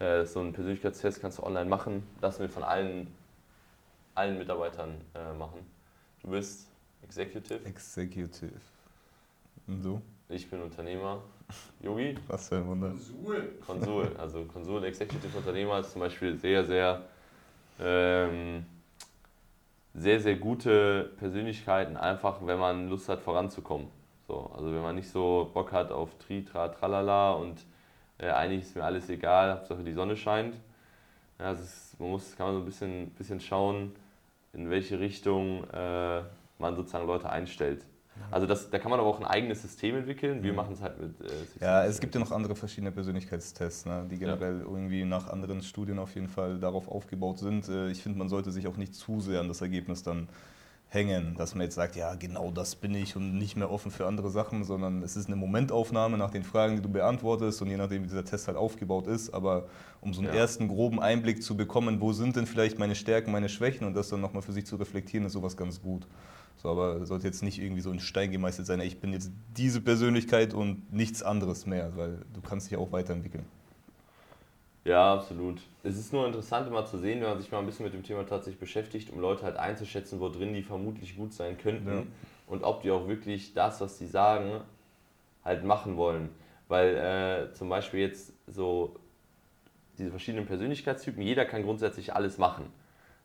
Äh, 0.00 0.24
so 0.24 0.40
einen 0.40 0.52
Persönlichkeitstest 0.52 1.20
kannst 1.20 1.38
du 1.38 1.42
online 1.44 1.66
machen, 1.70 2.02
lassen 2.20 2.40
wir 2.40 2.48
von 2.48 2.64
allen, 2.64 3.06
allen 4.14 4.38
Mitarbeitern 4.38 5.00
äh, 5.14 5.32
machen. 5.34 5.60
Du 6.22 6.30
bist 6.30 6.68
Executive, 7.02 7.64
Executive. 7.64 8.52
Und 9.68 9.82
du? 9.84 10.02
ich 10.28 10.50
bin 10.50 10.60
Unternehmer. 10.62 11.22
Yogi, 11.80 12.16
Was 12.26 12.48
für 12.48 12.56
ein 12.56 12.66
Wunder. 12.66 12.92
Konsul. 13.64 14.10
Also 14.18 14.44
Konsul, 14.46 14.84
Executive 14.84 15.36
Unternehmer 15.36 15.78
ist 15.78 15.92
zum 15.92 16.00
Beispiel 16.00 16.36
sehr, 16.36 16.64
sehr 16.64 17.02
ähm, 17.80 18.66
sehr, 19.96 20.20
sehr 20.20 20.36
gute 20.36 21.10
Persönlichkeiten, 21.18 21.96
einfach 21.96 22.38
wenn 22.42 22.58
man 22.58 22.88
Lust 22.88 23.08
hat 23.08 23.20
voranzukommen. 23.20 23.88
So, 24.28 24.50
also 24.54 24.72
wenn 24.72 24.82
man 24.82 24.94
nicht 24.94 25.08
so 25.08 25.50
Bock 25.54 25.72
hat 25.72 25.90
auf 25.90 26.10
Tri, 26.18 26.44
Tra, 26.44 26.68
Tralala 26.68 27.32
und 27.32 27.64
äh, 28.18 28.28
eigentlich 28.28 28.62
ist 28.62 28.76
mir 28.76 28.84
alles 28.84 29.08
egal, 29.08 29.52
Hauptsache 29.52 29.82
die 29.82 29.92
Sonne 29.92 30.16
scheint. 30.16 30.54
Ja, 31.38 31.46
also 31.46 31.62
ist, 31.62 31.98
man 31.98 32.10
muss, 32.10 32.36
kann 32.36 32.46
man 32.46 32.56
so 32.56 32.60
ein 32.62 32.64
bisschen, 32.66 33.10
bisschen 33.10 33.40
schauen, 33.40 33.92
in 34.52 34.68
welche 34.68 35.00
Richtung 35.00 35.64
äh, 35.70 36.22
man 36.58 36.76
sozusagen 36.76 37.06
Leute 37.06 37.30
einstellt. 37.30 37.84
Also 38.30 38.46
das, 38.46 38.70
da 38.70 38.78
kann 38.78 38.90
man 38.90 39.00
aber 39.00 39.08
auch 39.08 39.20
ein 39.20 39.26
eigenes 39.26 39.62
System 39.62 39.96
entwickeln. 39.96 40.42
Wir 40.42 40.52
machen 40.52 40.74
es 40.74 40.80
halt 40.80 41.00
mit. 41.00 41.20
Äh, 41.20 41.32
ja, 41.60 41.84
es 41.84 42.00
gibt 42.00 42.14
ja 42.14 42.20
noch 42.20 42.32
andere 42.32 42.56
verschiedene 42.56 42.92
Persönlichkeitstests, 42.92 43.86
ne, 43.86 44.06
die 44.10 44.18
generell 44.18 44.58
ja. 44.58 44.64
irgendwie 44.64 45.04
nach 45.04 45.28
anderen 45.28 45.62
Studien 45.62 45.98
auf 45.98 46.14
jeden 46.14 46.28
Fall 46.28 46.58
darauf 46.58 46.88
aufgebaut 46.88 47.38
sind. 47.38 47.68
Äh, 47.68 47.90
ich 47.90 48.02
finde, 48.02 48.18
man 48.18 48.28
sollte 48.28 48.50
sich 48.50 48.66
auch 48.66 48.76
nicht 48.76 48.94
zu 48.94 49.20
sehr 49.20 49.40
an 49.40 49.48
das 49.48 49.60
Ergebnis 49.60 50.02
dann 50.02 50.28
hängen, 50.88 51.34
dass 51.36 51.54
man 51.54 51.64
jetzt 51.64 51.74
sagt, 51.74 51.96
ja, 51.96 52.14
genau 52.14 52.50
das 52.50 52.76
bin 52.76 52.94
ich 52.94 53.16
und 53.16 53.36
nicht 53.38 53.56
mehr 53.56 53.70
offen 53.70 53.90
für 53.90 54.06
andere 54.06 54.30
Sachen, 54.30 54.64
sondern 54.64 55.02
es 55.02 55.16
ist 55.16 55.26
eine 55.26 55.36
Momentaufnahme 55.36 56.16
nach 56.16 56.30
den 56.30 56.44
Fragen, 56.44 56.76
die 56.76 56.82
du 56.82 56.88
beantwortest 56.88 57.60
und 57.60 57.68
je 57.68 57.76
nachdem, 57.76 58.02
wie 58.04 58.06
dieser 58.06 58.24
Test 58.24 58.46
halt 58.46 58.56
aufgebaut 58.56 59.06
ist. 59.08 59.34
Aber 59.34 59.66
um 60.00 60.14
so 60.14 60.20
einen 60.20 60.32
ja. 60.32 60.36
ersten 60.36 60.68
groben 60.68 61.00
Einblick 61.00 61.42
zu 61.42 61.56
bekommen, 61.56 62.00
wo 62.00 62.12
sind 62.12 62.36
denn 62.36 62.46
vielleicht 62.46 62.78
meine 62.78 62.94
Stärken, 62.94 63.32
meine 63.32 63.48
Schwächen 63.48 63.86
und 63.86 63.94
das 63.94 64.08
dann 64.08 64.20
nochmal 64.20 64.42
für 64.42 64.52
sich 64.52 64.64
zu 64.66 64.76
reflektieren, 64.76 65.26
ist 65.26 65.32
sowas 65.32 65.56
ganz 65.56 65.82
gut. 65.82 66.06
So, 66.56 66.70
aber 66.70 67.04
sollte 67.06 67.26
jetzt 67.26 67.42
nicht 67.42 67.60
irgendwie 67.60 67.82
so 67.82 67.90
in 67.90 68.00
Stein 68.00 68.32
gemeißelt 68.32 68.66
sein, 68.66 68.80
ich 68.80 68.98
bin 68.98 69.12
jetzt 69.12 69.30
diese 69.56 69.80
Persönlichkeit 69.80 70.54
und 70.54 70.92
nichts 70.92 71.22
anderes 71.22 71.66
mehr, 71.66 71.96
weil 71.96 72.24
du 72.32 72.40
kannst 72.40 72.70
dich 72.70 72.78
auch 72.78 72.92
weiterentwickeln. 72.92 73.44
Ja, 74.86 75.14
absolut. 75.14 75.60
Es 75.82 75.98
ist 75.98 76.12
nur 76.12 76.26
interessant 76.26 76.68
immer 76.68 76.86
zu 76.86 76.96
sehen, 76.98 77.20
wenn 77.20 77.30
man 77.30 77.40
sich 77.40 77.50
mal 77.50 77.58
ein 77.58 77.66
bisschen 77.66 77.84
mit 77.84 77.92
dem 77.92 78.04
Thema 78.04 78.24
tatsächlich 78.24 78.60
beschäftigt, 78.60 79.10
um 79.10 79.18
Leute 79.18 79.42
halt 79.42 79.56
einzuschätzen, 79.56 80.20
wo 80.20 80.28
drin 80.28 80.54
die 80.54 80.62
vermutlich 80.62 81.16
gut 81.16 81.32
sein 81.32 81.58
könnten 81.58 81.88
ja. 81.88 82.02
und 82.46 82.62
ob 82.62 82.82
die 82.82 82.92
auch 82.92 83.08
wirklich 83.08 83.52
das, 83.52 83.80
was 83.80 83.98
die 83.98 84.06
sagen, 84.06 84.60
halt 85.44 85.64
machen 85.64 85.96
wollen. 85.96 86.28
Weil 86.68 86.96
äh, 86.96 87.52
zum 87.52 87.68
Beispiel 87.68 88.00
jetzt 88.00 88.32
so 88.46 88.94
diese 89.98 90.10
verschiedenen 90.10 90.46
Persönlichkeitstypen, 90.46 91.20
jeder 91.20 91.46
kann 91.46 91.62
grundsätzlich 91.62 92.14
alles 92.14 92.38
machen. 92.38 92.66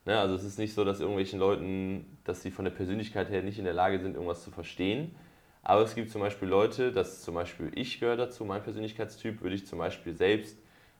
Ne? 0.05 0.17
Also 0.17 0.36
es 0.36 0.43
ist 0.43 0.60
nicht 0.60 0.74
so, 0.74 0.84
dass 0.84 1.00
irgendwelchen 1.00 1.39
Leuten, 1.39 2.17
dass 2.24 2.41
sie 2.41 2.51
von 2.51 2.65
der 2.65 2.72
Persönlichkeit 2.72 3.29
her 3.29 3.43
nicht 3.43 3.60
in 3.60 3.65
der 3.65 3.74
Lage 3.74 4.00
sind, 4.00 4.15
irgendwas 4.15 4.43
zu 4.43 4.51
verstehen. 4.51 5.15
Aber 5.63 5.81
es 5.81 5.93
gibt 5.93 6.10
zum 6.10 6.22
Beispiel 6.22 6.48
Leute, 6.48 6.91
dass 6.91 7.22
zum 7.22 7.36
Beispiel 7.36 7.72
ich 7.75 8.00
gehöre 8.00 8.17
dazu, 8.17 8.46
mein 8.46 8.63
Persönlichkeitstyp, 8.63 9.41
würde 9.41 9.55
ich 9.55 9.67
zum 9.67 9.77
Beispiel 9.77 10.13
selbst 10.13 10.58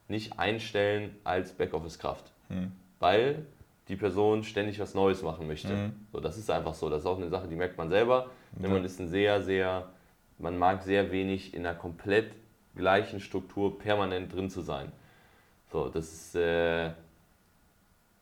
nicht 0.08 0.38
einstellen 0.38 1.16
als 1.24 1.54
Backoffice-Kraft, 1.54 2.32
mhm. 2.50 2.72
weil 3.00 3.46
die 3.88 3.96
Person 3.96 4.44
ständig 4.44 4.80
was 4.80 4.94
Neues 4.94 5.24
machen 5.24 5.48
möchte. 5.48 5.74
Mhm. 5.74 5.94
So, 6.12 6.20
das 6.20 6.38
ist 6.38 6.52
einfach 6.52 6.76
so. 6.76 6.90
Das 6.90 7.02
ist 7.02 7.06
auch 7.08 7.18
eine 7.18 7.30
Sache, 7.30 7.48
die 7.48 7.56
merkt 7.56 7.78
man 7.78 7.90
selber. 7.90 8.30
Denn 8.52 8.72
man 8.72 8.84
ist 8.84 9.00
ein 9.00 9.08
sehr, 9.08 9.42
sehr, 9.42 9.90
man 10.38 10.58
mag 10.58 10.84
sehr 10.84 11.12
wenig 11.12 11.54
in 11.54 11.66
einer 11.66 11.76
komplett 11.76 12.34
gleichen 12.76 13.20
Struktur 13.20 13.80
permanent 13.80 14.34
drin 14.34 14.50
zu 14.50 14.62
sein. 14.62 14.92
So, 15.72 15.90
das 15.90 16.12
ist, 16.12 16.36
äh, 16.36 16.92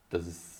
das 0.10 0.28
ist 0.28 0.59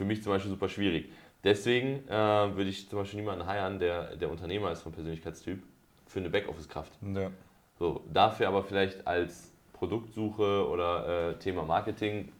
für 0.00 0.06
mich 0.06 0.22
zum 0.22 0.32
Beispiel 0.32 0.50
super 0.50 0.70
schwierig. 0.70 1.10
Deswegen 1.44 2.08
äh, 2.08 2.10
würde 2.10 2.70
ich 2.70 2.88
zum 2.88 3.00
Beispiel 3.00 3.20
niemanden 3.20 3.44
heiern, 3.44 3.78
der, 3.78 4.16
der 4.16 4.30
Unternehmer 4.30 4.72
ist 4.72 4.80
vom 4.80 4.92
Persönlichkeitstyp, 4.92 5.62
für 6.06 6.20
eine 6.20 6.30
Backoffice-Kraft. 6.30 6.90
Ja. 7.14 7.30
So, 7.78 8.02
dafür 8.10 8.48
aber 8.48 8.62
vielleicht 8.62 9.06
als 9.06 9.52
Produktsuche 9.74 10.66
oder 10.66 11.32
äh, 11.32 11.38
Thema 11.38 11.64
Marketing 11.64 12.32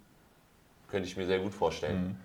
könnte 0.88 1.06
ich 1.06 1.18
mir 1.18 1.26
sehr 1.26 1.40
gut 1.40 1.52
vorstellen. 1.52 2.02
Mhm. 2.02 2.16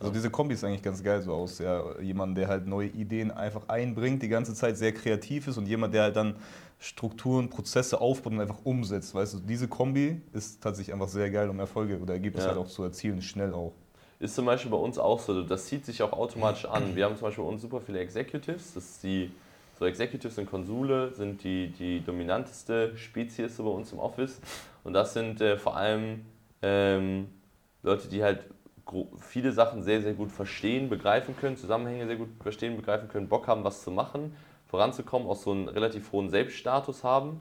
Also 0.00 0.12
diese 0.12 0.28
Kombi 0.28 0.54
ist 0.54 0.64
eigentlich 0.64 0.82
ganz 0.82 1.04
geil 1.04 1.22
so 1.22 1.32
aus. 1.34 1.60
Ja, 1.60 2.00
jemand, 2.00 2.36
der 2.36 2.48
halt 2.48 2.66
neue 2.66 2.88
Ideen 2.88 3.30
einfach 3.30 3.68
einbringt, 3.68 4.24
die 4.24 4.28
ganze 4.28 4.54
Zeit 4.54 4.76
sehr 4.76 4.92
kreativ 4.92 5.46
ist 5.46 5.56
und 5.56 5.68
jemand, 5.68 5.94
der 5.94 6.02
halt 6.02 6.16
dann 6.16 6.34
Strukturen, 6.80 7.48
Prozesse 7.48 8.00
aufbaut 8.00 8.32
und 8.32 8.40
einfach 8.40 8.64
umsetzt. 8.64 9.14
Weißt 9.14 9.34
du, 9.34 9.38
diese 9.38 9.68
Kombi 9.68 10.20
ist 10.32 10.60
tatsächlich 10.60 10.92
einfach 10.92 11.06
sehr 11.06 11.30
geil, 11.30 11.48
um 11.48 11.60
Erfolge 11.60 12.00
oder 12.00 12.14
Ergebnisse 12.14 12.48
ja. 12.48 12.54
halt 12.54 12.60
auch 12.60 12.68
zu 12.68 12.82
erzielen, 12.82 13.22
schnell 13.22 13.54
auch. 13.54 13.74
Ist 14.22 14.36
zum 14.36 14.46
Beispiel 14.46 14.70
bei 14.70 14.76
uns 14.76 14.98
auch 14.98 15.18
so, 15.18 15.42
das 15.42 15.66
zieht 15.66 15.84
sich 15.84 16.00
auch 16.00 16.12
automatisch 16.12 16.64
an. 16.64 16.94
Wir 16.94 17.06
haben 17.06 17.16
zum 17.16 17.26
Beispiel 17.26 17.42
bei 17.42 17.50
uns 17.50 17.60
super 17.60 17.80
viele 17.80 17.98
Executives, 17.98 18.72
das 18.72 18.84
ist 18.84 19.02
die 19.02 19.32
so 19.80 19.84
Executives 19.84 20.38
und 20.38 20.46
Konsule 20.46 21.12
sind 21.12 21.42
die, 21.42 21.72
die 21.72 22.04
dominanteste 22.04 22.96
Spezies 22.96 23.56
bei 23.56 23.64
uns 23.64 23.90
im 23.90 23.98
Office. 23.98 24.40
Und 24.84 24.92
das 24.92 25.12
sind 25.12 25.40
äh, 25.40 25.58
vor 25.58 25.76
allem 25.76 26.24
ähm, 26.62 27.30
Leute, 27.82 28.06
die 28.06 28.22
halt 28.22 28.44
viele 29.18 29.50
Sachen 29.50 29.82
sehr, 29.82 30.00
sehr 30.02 30.14
gut 30.14 30.30
verstehen, 30.30 30.88
begreifen 30.88 31.36
können, 31.36 31.56
Zusammenhänge 31.56 32.06
sehr 32.06 32.14
gut 32.14 32.28
verstehen, 32.40 32.76
begreifen 32.76 33.08
können, 33.08 33.28
Bock 33.28 33.48
haben, 33.48 33.64
was 33.64 33.82
zu 33.82 33.90
machen, 33.90 34.36
voranzukommen, 34.68 35.26
auch 35.26 35.34
so 35.34 35.50
einen 35.50 35.66
relativ 35.66 36.12
hohen 36.12 36.30
Selbststatus 36.30 37.02
haben. 37.02 37.40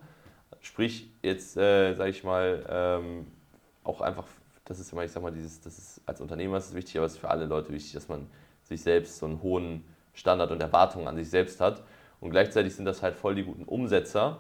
Sprich, 0.62 1.12
jetzt 1.22 1.58
äh, 1.58 1.94
sage 1.94 2.10
ich 2.10 2.24
mal, 2.24 2.65
ähm, 2.67 3.28
auch 3.84 4.02
einfach, 4.02 4.26
das 4.72 4.80
ist 4.80 4.94
immer, 4.94 5.04
ich 5.04 5.12
sag 5.12 5.22
mal, 5.22 5.32
dieses, 5.32 5.60
das 5.60 5.78
ist 5.78 6.02
als 6.06 6.22
Unternehmer 6.22 6.58
ist 6.58 6.70
es 6.70 6.74
wichtig, 6.74 6.98
aber 6.98 7.06
es 7.06 7.14
ist 7.14 7.20
für 7.20 7.30
alle 7.30 7.46
Leute 7.46 7.74
wichtig, 7.74 7.92
dass 7.92 8.08
man 8.08 8.28
sich 8.64 8.82
selbst 8.82 9.18
so 9.18 9.26
einen 9.26 9.42
hohen 9.42 9.84
Standard 10.14 10.50
und 10.50 10.62
Erwartungen 10.62 11.10
an 11.10 11.18
sich 11.18 11.30
selbst 11.30 11.60
hat. 11.60 11.84
Und 12.22 12.30
gleichzeitig 12.30 12.74
sind 12.74 12.86
das 12.86 13.02
halt 13.02 13.16
voll 13.16 13.36
die 13.36 13.44
guten 13.44 13.66
Umsetzer, 13.66 14.40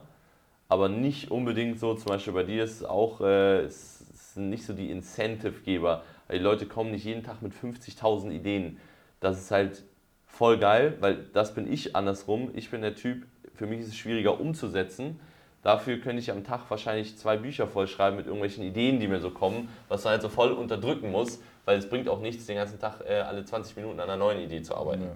aber 0.69 0.87
nicht 0.87 1.31
unbedingt 1.31 1.79
so, 1.79 1.95
zum 1.95 2.13
Beispiel 2.13 2.31
bei 2.31 2.43
dir 2.43 2.63
ist 2.63 2.85
auch, 2.85 3.19
äh, 3.19 3.63
es 3.63 4.33
sind 4.33 4.49
nicht 4.49 4.65
so 4.65 4.71
die 4.71 4.89
Incentive-Geber. 4.89 6.03
Die 6.31 6.37
Leute 6.37 6.65
kommen 6.65 6.91
nicht 6.91 7.03
jeden 7.03 7.23
Tag 7.23 7.41
mit 7.41 7.51
50.000 7.51 8.31
Ideen. 8.31 8.77
Das 9.19 9.37
ist 9.37 9.51
halt 9.51 9.83
voll 10.25 10.59
geil, 10.59 10.95
weil 11.01 11.25
das 11.33 11.53
bin 11.53 11.69
ich 11.69 11.93
andersrum. 11.93 12.51
Ich 12.53 12.71
bin 12.71 12.81
der 12.81 12.95
Typ, 12.95 13.25
für 13.53 13.67
mich 13.67 13.81
ist 13.81 13.87
es 13.89 13.97
schwieriger 13.97 14.39
umzusetzen. 14.39 15.19
Dafür 15.63 15.99
könnte 15.99 16.21
ich 16.21 16.31
am 16.31 16.43
Tag 16.43 16.69
wahrscheinlich 16.69 17.17
zwei 17.17 17.37
Bücher 17.37 17.67
vollschreiben 17.67 18.17
mit 18.17 18.25
irgendwelchen 18.25 18.63
Ideen, 18.63 18.99
die 18.99 19.07
mir 19.07 19.19
so 19.19 19.29
kommen, 19.29 19.69
was 19.89 20.03
man 20.03 20.13
halt 20.13 20.21
so 20.23 20.29
voll 20.29 20.51
unterdrücken 20.51 21.11
muss, 21.11 21.39
weil 21.65 21.77
es 21.77 21.87
bringt 21.87 22.09
auch 22.09 22.19
nichts, 22.19 22.47
den 22.47 22.55
ganzen 22.55 22.79
Tag 22.79 23.01
äh, 23.07 23.19
alle 23.19 23.45
20 23.45 23.75
Minuten 23.75 23.99
an 23.99 24.09
einer 24.09 24.17
neuen 24.17 24.39
Idee 24.39 24.63
zu 24.63 24.75
arbeiten. 24.75 25.03
Ja. 25.03 25.15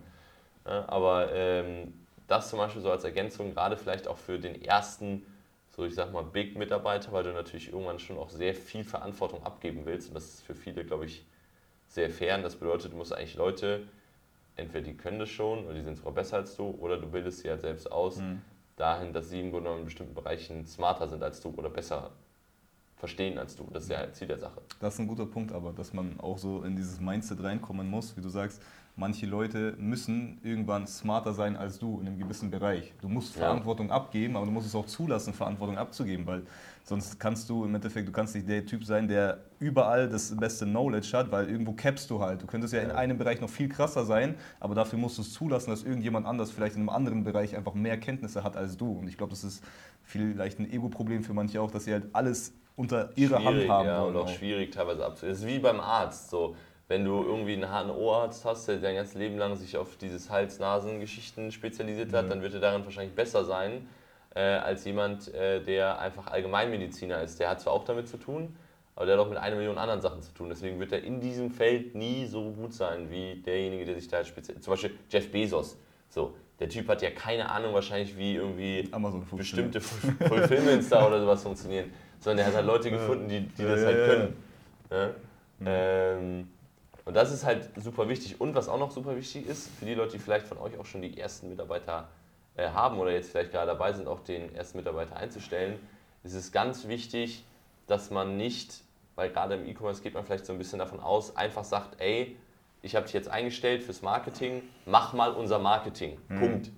Ja, 0.67 0.85
aber 0.87 1.31
ähm, 1.33 1.93
das 2.27 2.49
zum 2.49 2.59
Beispiel 2.59 2.81
so 2.81 2.91
als 2.91 3.03
Ergänzung, 3.03 3.53
gerade 3.53 3.77
vielleicht 3.77 4.07
auch 4.07 4.17
für 4.17 4.39
den 4.39 4.61
ersten, 4.63 5.25
so 5.69 5.85
ich 5.85 5.93
sag 5.93 6.11
mal, 6.11 6.23
Big-Mitarbeiter, 6.23 7.11
weil 7.11 7.23
du 7.23 7.31
natürlich 7.31 7.71
irgendwann 7.71 7.99
schon 7.99 8.17
auch 8.17 8.29
sehr 8.29 8.55
viel 8.55 8.83
Verantwortung 8.83 9.43
abgeben 9.43 9.81
willst. 9.85 10.09
Und 10.09 10.15
das 10.15 10.25
ist 10.25 10.41
für 10.41 10.55
viele, 10.55 10.83
glaube 10.83 11.05
ich, 11.05 11.25
sehr 11.87 12.09
fair. 12.09 12.35
Und 12.35 12.43
das 12.43 12.55
bedeutet, 12.55 12.93
du 12.93 12.97
musst 12.97 13.13
eigentlich 13.13 13.35
Leute, 13.35 13.83
entweder 14.55 14.85
die 14.85 14.97
können 14.97 15.19
das 15.19 15.29
schon 15.29 15.65
oder 15.65 15.75
die 15.75 15.81
sind 15.81 15.97
sogar 15.97 16.13
besser 16.13 16.37
als 16.37 16.55
du, 16.55 16.75
oder 16.79 16.97
du 16.97 17.07
bildest 17.07 17.39
sie 17.39 17.49
halt 17.49 17.61
selbst 17.61 17.91
aus, 17.91 18.17
mhm. 18.17 18.41
Dahin, 18.75 19.13
dass 19.13 19.29
sie 19.29 19.39
im 19.39 19.51
Grunde 19.51 19.65
genommen 19.65 19.81
in 19.81 19.85
bestimmten 19.85 20.13
Bereichen 20.13 20.65
smarter 20.65 21.07
sind 21.07 21.23
als 21.23 21.39
du 21.41 21.49
oder 21.55 21.69
besser 21.69 22.11
verstehen 22.97 23.37
als 23.37 23.55
du. 23.55 23.67
Das 23.71 23.83
ist 23.83 23.89
ja 23.89 24.11
Ziel 24.13 24.27
der 24.27 24.39
Sache. 24.39 24.61
Das 24.79 24.93
ist 24.93 24.99
ein 24.99 25.07
guter 25.07 25.25
Punkt, 25.25 25.51
aber 25.51 25.73
dass 25.73 25.93
man 25.93 26.19
auch 26.19 26.37
so 26.37 26.63
in 26.63 26.75
dieses 26.75 26.99
Mindset 26.99 27.43
reinkommen 27.43 27.89
muss, 27.89 28.15
wie 28.17 28.21
du 28.21 28.29
sagst, 28.29 28.61
manche 28.95 29.25
Leute 29.25 29.75
müssen 29.77 30.39
irgendwann 30.43 30.87
smarter 30.87 31.33
sein 31.33 31.57
als 31.57 31.79
du 31.79 31.99
in 31.99 32.07
einem 32.07 32.17
gewissen 32.17 32.49
Bereich. 32.49 32.93
Du 33.01 33.09
musst 33.09 33.35
Verantwortung 33.35 33.89
ja. 33.89 33.95
abgeben, 33.95 34.37
aber 34.37 34.45
du 34.45 34.51
musst 34.51 34.67
es 34.67 34.75
auch 34.75 34.85
zulassen, 34.85 35.33
Verantwortung 35.33 35.77
abzugeben, 35.77 36.25
weil 36.25 36.43
sonst 36.83 37.19
kannst 37.19 37.49
du 37.49 37.65
im 37.65 37.75
Endeffekt, 37.75 38.07
du 38.07 38.13
kannst 38.13 38.35
nicht 38.35 38.47
der 38.47 38.65
Typ 38.65 38.85
sein, 38.85 39.07
der 39.07 39.39
überall 39.59 40.07
das 40.07 40.35
beste 40.37 40.65
Knowledge 40.65 41.09
hat, 41.13 41.31
weil 41.31 41.49
irgendwo 41.49 41.73
capst 41.73 42.09
du 42.09 42.21
halt. 42.21 42.41
Du 42.41 42.47
könntest 42.47 42.73
ja 42.73 42.81
in 42.81 42.91
einem 42.91 43.17
Bereich 43.17 43.41
noch 43.41 43.49
viel 43.49 43.67
krasser 43.67 44.05
sein, 44.05 44.35
aber 44.59 44.75
dafür 44.75 44.97
musst 44.97 45.17
du 45.17 45.23
es 45.23 45.33
zulassen, 45.33 45.71
dass 45.71 45.83
irgendjemand 45.83 46.25
anders 46.25 46.51
vielleicht 46.51 46.75
in 46.75 46.81
einem 46.81 46.89
anderen 46.89 47.23
Bereich 47.23 47.55
einfach 47.55 47.73
mehr 47.73 47.97
Kenntnisse 47.97 48.43
hat 48.43 48.55
als 48.55 48.77
du. 48.77 48.91
Und 48.91 49.09
ich 49.09 49.17
glaube, 49.17 49.31
das 49.31 49.43
ist 49.43 49.63
vielleicht 50.03 50.59
ein 50.59 50.71
Ego-Problem 50.71 51.23
für 51.23 51.33
manche 51.33 51.59
auch, 51.59 51.71
dass 51.71 51.83
sie 51.83 51.91
halt 51.91 52.05
alles 52.13 52.53
unter 52.75 53.09
ihrer 53.15 53.43
Hand 53.43 53.67
haben 53.69 53.87
ja. 53.87 54.01
Und 54.01 54.15
auch 54.15 54.29
schwierig 54.29 54.71
teilweise 54.71 55.05
abzuhören. 55.05 55.33
Es 55.33 55.41
ist 55.41 55.47
wie 55.47 55.59
beim 55.59 55.79
Arzt. 55.79 56.29
So 56.29 56.55
wenn 56.87 57.03
du 57.03 57.23
irgendwie 57.23 57.53
einen 57.53 57.69
HNO-Arzt 57.69 58.45
hast, 58.45 58.67
der 58.67 58.79
sein 58.79 58.95
ganzes 58.95 59.15
Leben 59.15 59.37
lang 59.37 59.55
sich 59.55 59.77
auf 59.77 59.97
dieses 59.97 60.29
Hals-Nasen-Geschichten 60.29 61.51
spezialisiert 61.51 62.13
hat, 62.13 62.25
mhm. 62.25 62.29
dann 62.29 62.41
wird 62.41 62.53
er 62.53 62.59
darin 62.59 62.85
wahrscheinlich 62.85 63.15
besser 63.15 63.43
sein 63.43 63.87
äh, 64.35 64.41
als 64.41 64.85
jemand, 64.85 65.33
äh, 65.33 65.61
der 65.63 65.99
einfach 65.99 66.27
Allgemeinmediziner 66.27 67.21
ist. 67.21 67.39
Der 67.39 67.49
hat 67.49 67.61
zwar 67.61 67.73
auch 67.73 67.85
damit 67.85 68.07
zu 68.07 68.17
tun, 68.17 68.55
aber 68.95 69.07
der 69.07 69.17
hat 69.17 69.25
auch 69.25 69.29
mit 69.29 69.39
einer 69.39 69.55
Million 69.55 69.77
anderen 69.77 70.01
Sachen 70.01 70.21
zu 70.21 70.31
tun. 70.33 70.49
Deswegen 70.49 70.79
wird 70.79 70.91
er 70.91 71.03
in 71.03 71.19
diesem 71.19 71.49
Feld 71.49 71.95
nie 71.95 72.25
so 72.27 72.51
gut 72.51 72.73
sein 72.73 73.09
wie 73.09 73.41
derjenige, 73.41 73.85
der 73.85 73.95
sich 73.95 74.07
da 74.07 74.23
speziell. 74.23 74.59
Zum 74.59 74.71
Beispiel 74.71 74.91
Jeff 75.09 75.31
Bezos. 75.31 75.77
So, 76.09 76.35
der 76.59 76.69
Typ 76.69 76.87
hat 76.87 77.01
ja 77.01 77.09
keine 77.09 77.49
Ahnung 77.49 77.73
wahrscheinlich, 77.73 78.15
wie 78.17 78.35
irgendwie 78.35 78.89
bestimmte 79.31 79.81
Fulfillments 79.81 80.89
da 80.89 81.07
oder 81.07 81.19
sowas 81.19 81.43
funktionieren. 81.43 81.91
Sondern 82.19 82.45
er 82.45 82.47
hat 82.47 82.55
halt 82.55 82.65
Leute 82.65 82.91
gefunden, 82.91 83.27
die, 83.27 83.41
die 83.41 83.63
das 83.63 83.83
halt 83.83 84.05
können. 84.05 84.37
Ja? 84.91 85.07
Mhm. 85.59 85.65
Ähm, 85.67 86.47
und 87.05 87.13
das 87.13 87.31
ist 87.31 87.45
halt 87.45 87.69
super 87.77 88.09
wichtig. 88.09 88.41
Und 88.41 88.55
was 88.55 88.67
auch 88.67 88.79
noch 88.79 88.91
super 88.91 89.15
wichtig 89.15 89.47
ist, 89.47 89.69
für 89.77 89.85
die 89.85 89.93
Leute, 89.93 90.13
die 90.13 90.19
vielleicht 90.19 90.47
von 90.47 90.57
euch 90.57 90.77
auch 90.79 90.85
schon 90.85 91.03
die 91.03 91.17
ersten 91.19 91.49
Mitarbeiter 91.49 92.09
äh, 92.55 92.69
haben 92.69 92.97
oder 92.97 93.11
jetzt 93.11 93.29
vielleicht 93.29 93.51
gerade 93.51 93.67
dabei 93.67 93.93
sind, 93.93 94.07
auch 94.07 94.21
den 94.21 94.53
ersten 94.55 94.79
Mitarbeiter 94.79 95.15
einzustellen, 95.15 95.79
ist 96.23 96.33
es 96.33 96.51
ganz 96.51 96.87
wichtig, 96.87 97.43
dass 97.85 98.09
man 98.09 98.37
nicht, 98.37 98.81
weil 99.13 99.29
gerade 99.29 99.55
im 99.55 99.67
E-Commerce 99.67 100.01
geht 100.01 100.15
man 100.15 100.25
vielleicht 100.25 100.47
so 100.47 100.53
ein 100.53 100.57
bisschen 100.57 100.79
davon 100.79 100.99
aus, 100.99 101.35
einfach 101.35 101.63
sagt, 101.63 102.01
ey, 102.01 102.35
ich 102.81 102.95
habe 102.95 103.05
dich 103.05 103.13
jetzt 103.13 103.29
eingestellt 103.29 103.83
fürs 103.83 104.01
Marketing, 104.01 104.63
mach 104.85 105.13
mal 105.13 105.31
unser 105.31 105.59
Marketing. 105.59 106.17
Mhm. 106.27 106.39
Punkt. 106.39 106.71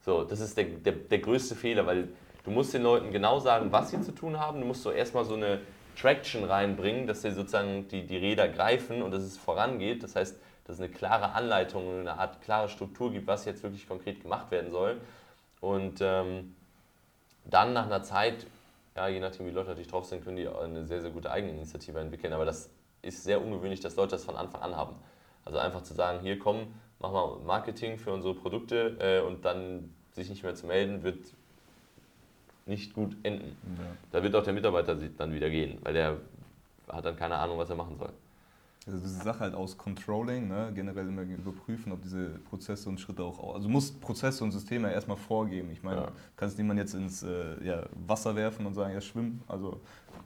So, 0.00 0.24
das 0.24 0.40
ist 0.40 0.56
der, 0.56 0.64
der, 0.64 0.92
der 0.92 1.18
größte 1.18 1.56
Fehler, 1.56 1.86
weil 1.86 2.08
du 2.44 2.50
musst 2.50 2.72
den 2.74 2.82
Leuten 2.82 3.10
genau 3.10 3.40
sagen, 3.40 3.70
was 3.72 3.90
sie 3.90 4.00
zu 4.00 4.12
tun 4.12 4.38
haben. 4.38 4.60
Du 4.60 4.66
musst 4.66 4.82
so 4.82 4.90
erstmal 4.90 5.24
so 5.24 5.34
eine 5.34 5.60
Traction 5.96 6.44
reinbringen, 6.44 7.06
dass 7.06 7.22
sie 7.22 7.32
sozusagen 7.32 7.88
die, 7.88 8.06
die 8.06 8.16
Räder 8.16 8.48
greifen 8.48 9.02
und 9.02 9.10
dass 9.10 9.22
es 9.22 9.36
vorangeht. 9.36 10.02
Das 10.02 10.16
heißt, 10.16 10.36
dass 10.64 10.76
es 10.76 10.80
eine 10.80 10.90
klare 10.90 11.32
Anleitung, 11.32 12.00
eine 12.00 12.18
Art 12.18 12.40
klare 12.42 12.68
Struktur 12.68 13.12
gibt, 13.12 13.26
was 13.26 13.44
jetzt 13.44 13.62
wirklich 13.62 13.86
konkret 13.88 14.22
gemacht 14.22 14.50
werden 14.50 14.70
soll. 14.70 15.00
Und 15.60 16.00
ähm, 16.00 16.54
dann 17.44 17.72
nach 17.72 17.86
einer 17.86 18.02
Zeit, 18.02 18.46
ja, 18.96 19.08
je 19.08 19.20
nachdem 19.20 19.46
wie 19.46 19.50
Leute 19.50 19.68
natürlich 19.68 19.90
drauf 19.90 20.04
sind, 20.04 20.24
können 20.24 20.36
die 20.36 20.48
eine 20.48 20.86
sehr, 20.86 21.00
sehr 21.00 21.10
gute 21.10 21.30
Eigeninitiative 21.30 21.98
entwickeln. 21.98 22.32
Aber 22.32 22.44
das 22.44 22.70
ist 23.02 23.24
sehr 23.24 23.42
ungewöhnlich, 23.42 23.80
dass 23.80 23.96
Leute 23.96 24.12
das 24.12 24.24
von 24.24 24.36
Anfang 24.36 24.62
an 24.62 24.76
haben. 24.76 24.96
Also 25.44 25.58
einfach 25.58 25.82
zu 25.82 25.94
sagen, 25.94 26.20
hier 26.20 26.38
komm, 26.38 26.74
mach 27.00 27.12
mal 27.12 27.38
Marketing 27.44 27.98
für 27.98 28.12
unsere 28.12 28.34
Produkte 28.34 28.96
äh, 29.00 29.26
und 29.26 29.44
dann 29.44 29.92
sich 30.12 30.28
nicht 30.28 30.42
mehr 30.42 30.54
zu 30.54 30.66
melden, 30.66 31.02
wird 31.02 31.18
nicht 32.72 32.94
gut 32.94 33.16
enden. 33.22 33.56
Ja. 33.78 33.84
Da 34.10 34.22
wird 34.22 34.34
auch 34.34 34.44
der 34.44 34.54
Mitarbeiter 34.54 34.94
dann 34.94 35.32
wieder 35.32 35.50
gehen, 35.50 35.78
weil 35.82 35.92
der 35.92 36.16
hat 36.88 37.04
dann 37.04 37.16
keine 37.16 37.36
Ahnung, 37.36 37.58
was 37.58 37.68
er 37.70 37.76
machen 37.76 37.96
soll. 37.98 38.12
Also 38.86 38.98
diese 38.98 39.22
Sache 39.22 39.40
halt 39.40 39.54
aus 39.54 39.78
Controlling, 39.78 40.48
ne, 40.48 40.72
generell 40.74 41.06
immer 41.06 41.22
überprüfen, 41.22 41.92
ob 41.92 42.02
diese 42.02 42.30
Prozesse 42.50 42.88
und 42.88 42.98
Schritte 42.98 43.22
auch, 43.22 43.54
also 43.54 43.68
du 43.68 43.72
musst 43.72 44.00
Prozesse 44.00 44.42
und 44.42 44.50
Systeme 44.50 44.88
ja 44.88 44.94
erstmal 44.94 45.16
vorgeben. 45.16 45.70
Ich 45.70 45.82
meine, 45.84 46.00
Ja. 46.00 46.06
du 46.06 46.12
kannst 46.36 46.58
niemand 46.58 46.80
jetzt 46.80 46.94
ins 46.94 47.22
äh, 47.22 47.62
ja, 47.62 47.84
Wasser 48.06 48.34
werfen 48.34 48.66
und 48.66 48.74
sagen, 48.74 48.92
ja 48.92 49.00
schwimmen. 49.00 49.40
Also 49.46 49.80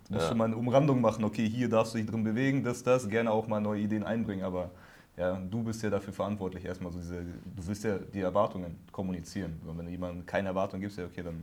du 0.07 0.15
musst 0.15 0.25
Ja. 0.25 0.29
schon 0.29 0.39
mal 0.39 0.45
eine 0.45 0.57
Umrandung 0.57 1.01
machen, 1.03 1.25
okay, 1.25 1.47
hier 1.47 1.69
darfst 1.69 1.93
du 1.93 1.99
dich 1.99 2.07
drin 2.07 2.25
bewegen, 2.25 2.65
das, 2.65 2.83
das, 2.83 3.09
gerne 3.09 3.31
auch 3.31 3.47
mal 3.47 3.61
neue 3.61 3.81
Ideen 3.81 4.05
einbringen, 4.05 4.45
aber 4.45 4.71
ja, 5.19 5.37
du 5.37 5.63
bist 5.63 5.83
ja 5.83 5.91
dafür 5.91 6.13
verantwortlich 6.15 6.65
erstmal 6.65 6.93
so 6.93 6.99
diese, 6.99 7.23
du 7.23 7.67
willst 7.67 7.85
ja 7.85 7.99
die 7.99 8.21
Erwartungen 8.21 8.79
kommunizieren. 8.93 9.61
Und 9.67 9.77
wenn 9.77 9.87
du 9.87 9.91
jemandem 9.91 10.25
keine 10.25 10.49
Erwartung 10.49 10.81
gibst, 10.81 10.97
ja 10.99 11.05
okay, 11.05 11.23
dann 11.23 11.43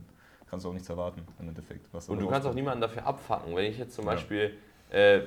kannst 0.54 0.64
du 0.66 0.68
auch 0.68 0.72
nichts 0.72 0.88
erwarten 0.88 1.26
im 1.40 1.48
Endeffekt. 1.48 1.92
Und 2.08 2.20
du 2.20 2.28
kannst 2.28 2.46
auch 2.46 2.54
niemanden 2.54 2.80
dafür 2.80 3.04
abfacken. 3.06 3.56
Wenn 3.56 3.64
ich 3.64 3.76
jetzt 3.76 3.94
zum 3.94 4.04
Ja. 4.04 4.12
Beispiel, 4.12 4.56
äh, 4.90 5.22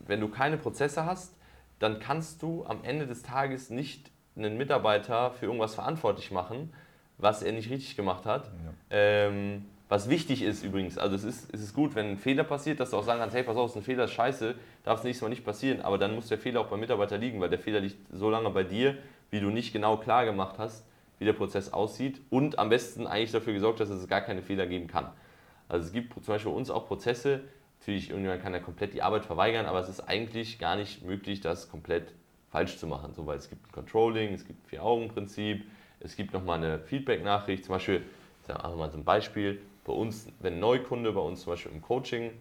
wenn 0.00 0.20
du 0.20 0.26
keine 0.28 0.56
Prozesse 0.56 1.06
hast, 1.06 1.32
dann 1.78 2.00
kannst 2.00 2.42
du 2.42 2.64
am 2.66 2.82
Ende 2.82 3.06
des 3.06 3.22
Tages 3.22 3.70
nicht 3.70 4.10
einen 4.36 4.58
Mitarbeiter 4.58 5.30
für 5.30 5.46
irgendwas 5.46 5.76
verantwortlich 5.76 6.32
machen, 6.32 6.72
was 7.18 7.42
er 7.44 7.52
nicht 7.52 7.70
richtig 7.70 7.94
gemacht 7.94 8.26
hat. 8.26 8.46
Ja. 8.46 8.72
Ähm, 8.90 9.66
was 9.88 10.08
wichtig 10.08 10.42
ist 10.42 10.64
übrigens, 10.64 10.98
also 10.98 11.14
es 11.14 11.22
ist, 11.24 11.52
es 11.54 11.60
ist 11.60 11.74
gut, 11.74 11.94
wenn 11.94 12.10
ein 12.12 12.16
Fehler 12.16 12.42
passiert, 12.44 12.80
dass 12.80 12.90
du 12.90 12.96
auch 12.96 13.04
sagen 13.04 13.20
kannst, 13.20 13.34
hey, 13.36 13.42
pass 13.44 13.56
auf, 13.56 13.74
ein 13.76 13.82
Fehler 13.82 14.04
ist 14.04 14.12
scheiße, 14.12 14.54
darf 14.84 14.98
das 14.98 15.04
nächste 15.04 15.24
Mal 15.24 15.30
nicht 15.30 15.44
passieren, 15.44 15.80
aber 15.82 15.98
dann 15.98 16.14
muss 16.14 16.26
der 16.28 16.38
Fehler 16.38 16.60
auch 16.60 16.66
beim 16.66 16.80
Mitarbeiter 16.80 17.18
liegen, 17.18 17.40
weil 17.40 17.48
der 17.50 17.58
Fehler 17.58 17.80
liegt 17.80 17.96
so 18.12 18.30
lange 18.30 18.50
bei 18.50 18.62
dir, 18.64 18.96
wie 19.30 19.40
du 19.40 19.50
nicht 19.50 19.72
genau 19.72 19.96
klar 19.96 20.24
gemacht 20.24 20.56
hast, 20.58 20.84
wie 21.20 21.26
der 21.26 21.34
Prozess 21.34 21.72
aussieht 21.72 22.20
und 22.30 22.58
am 22.58 22.70
besten 22.70 23.06
eigentlich 23.06 23.30
dafür 23.30 23.52
gesorgt 23.52 23.78
dass 23.78 23.90
es 23.90 24.08
gar 24.08 24.22
keine 24.22 24.42
Fehler 24.42 24.66
geben 24.66 24.88
kann. 24.88 25.12
Also 25.68 25.86
es 25.86 25.92
gibt 25.92 26.12
zum 26.14 26.34
Beispiel 26.34 26.50
bei 26.50 26.56
uns 26.56 26.70
auch 26.70 26.88
Prozesse, 26.88 27.42
natürlich 27.78 28.08
irgendjemand 28.08 28.42
kann 28.42 28.52
ja 28.52 28.58
komplett 28.58 28.94
die 28.94 29.02
Arbeit 29.02 29.24
verweigern, 29.24 29.66
aber 29.66 29.78
es 29.78 29.88
ist 29.88 30.00
eigentlich 30.00 30.58
gar 30.58 30.74
nicht 30.76 31.04
möglich, 31.04 31.40
das 31.40 31.68
komplett 31.68 32.14
falsch 32.50 32.78
zu 32.78 32.86
machen, 32.86 33.12
so, 33.14 33.26
weil 33.26 33.36
es 33.36 33.48
gibt 33.48 33.68
ein 33.68 33.72
Controlling, 33.72 34.32
es 34.32 34.44
gibt 34.44 34.64
ein 34.64 34.68
Vier-Augen-Prinzip, 34.68 35.64
es 36.00 36.16
gibt 36.16 36.32
nochmal 36.32 36.56
eine 36.56 36.80
Feedback-Nachricht, 36.80 37.64
zum 37.64 37.74
Beispiel, 37.74 38.02
ich 38.40 38.46
sage 38.46 38.64
einfach 38.64 38.78
mal 38.78 38.90
so 38.90 38.98
ein 38.98 39.04
Beispiel, 39.04 39.60
bei 39.84 39.92
uns, 39.92 40.26
wenn 40.40 40.54
ein 40.54 40.60
Neukunde 40.60 41.12
bei 41.12 41.20
uns 41.20 41.42
zum 41.42 41.52
Beispiel 41.52 41.72
im 41.72 41.82
Coaching 41.82 42.32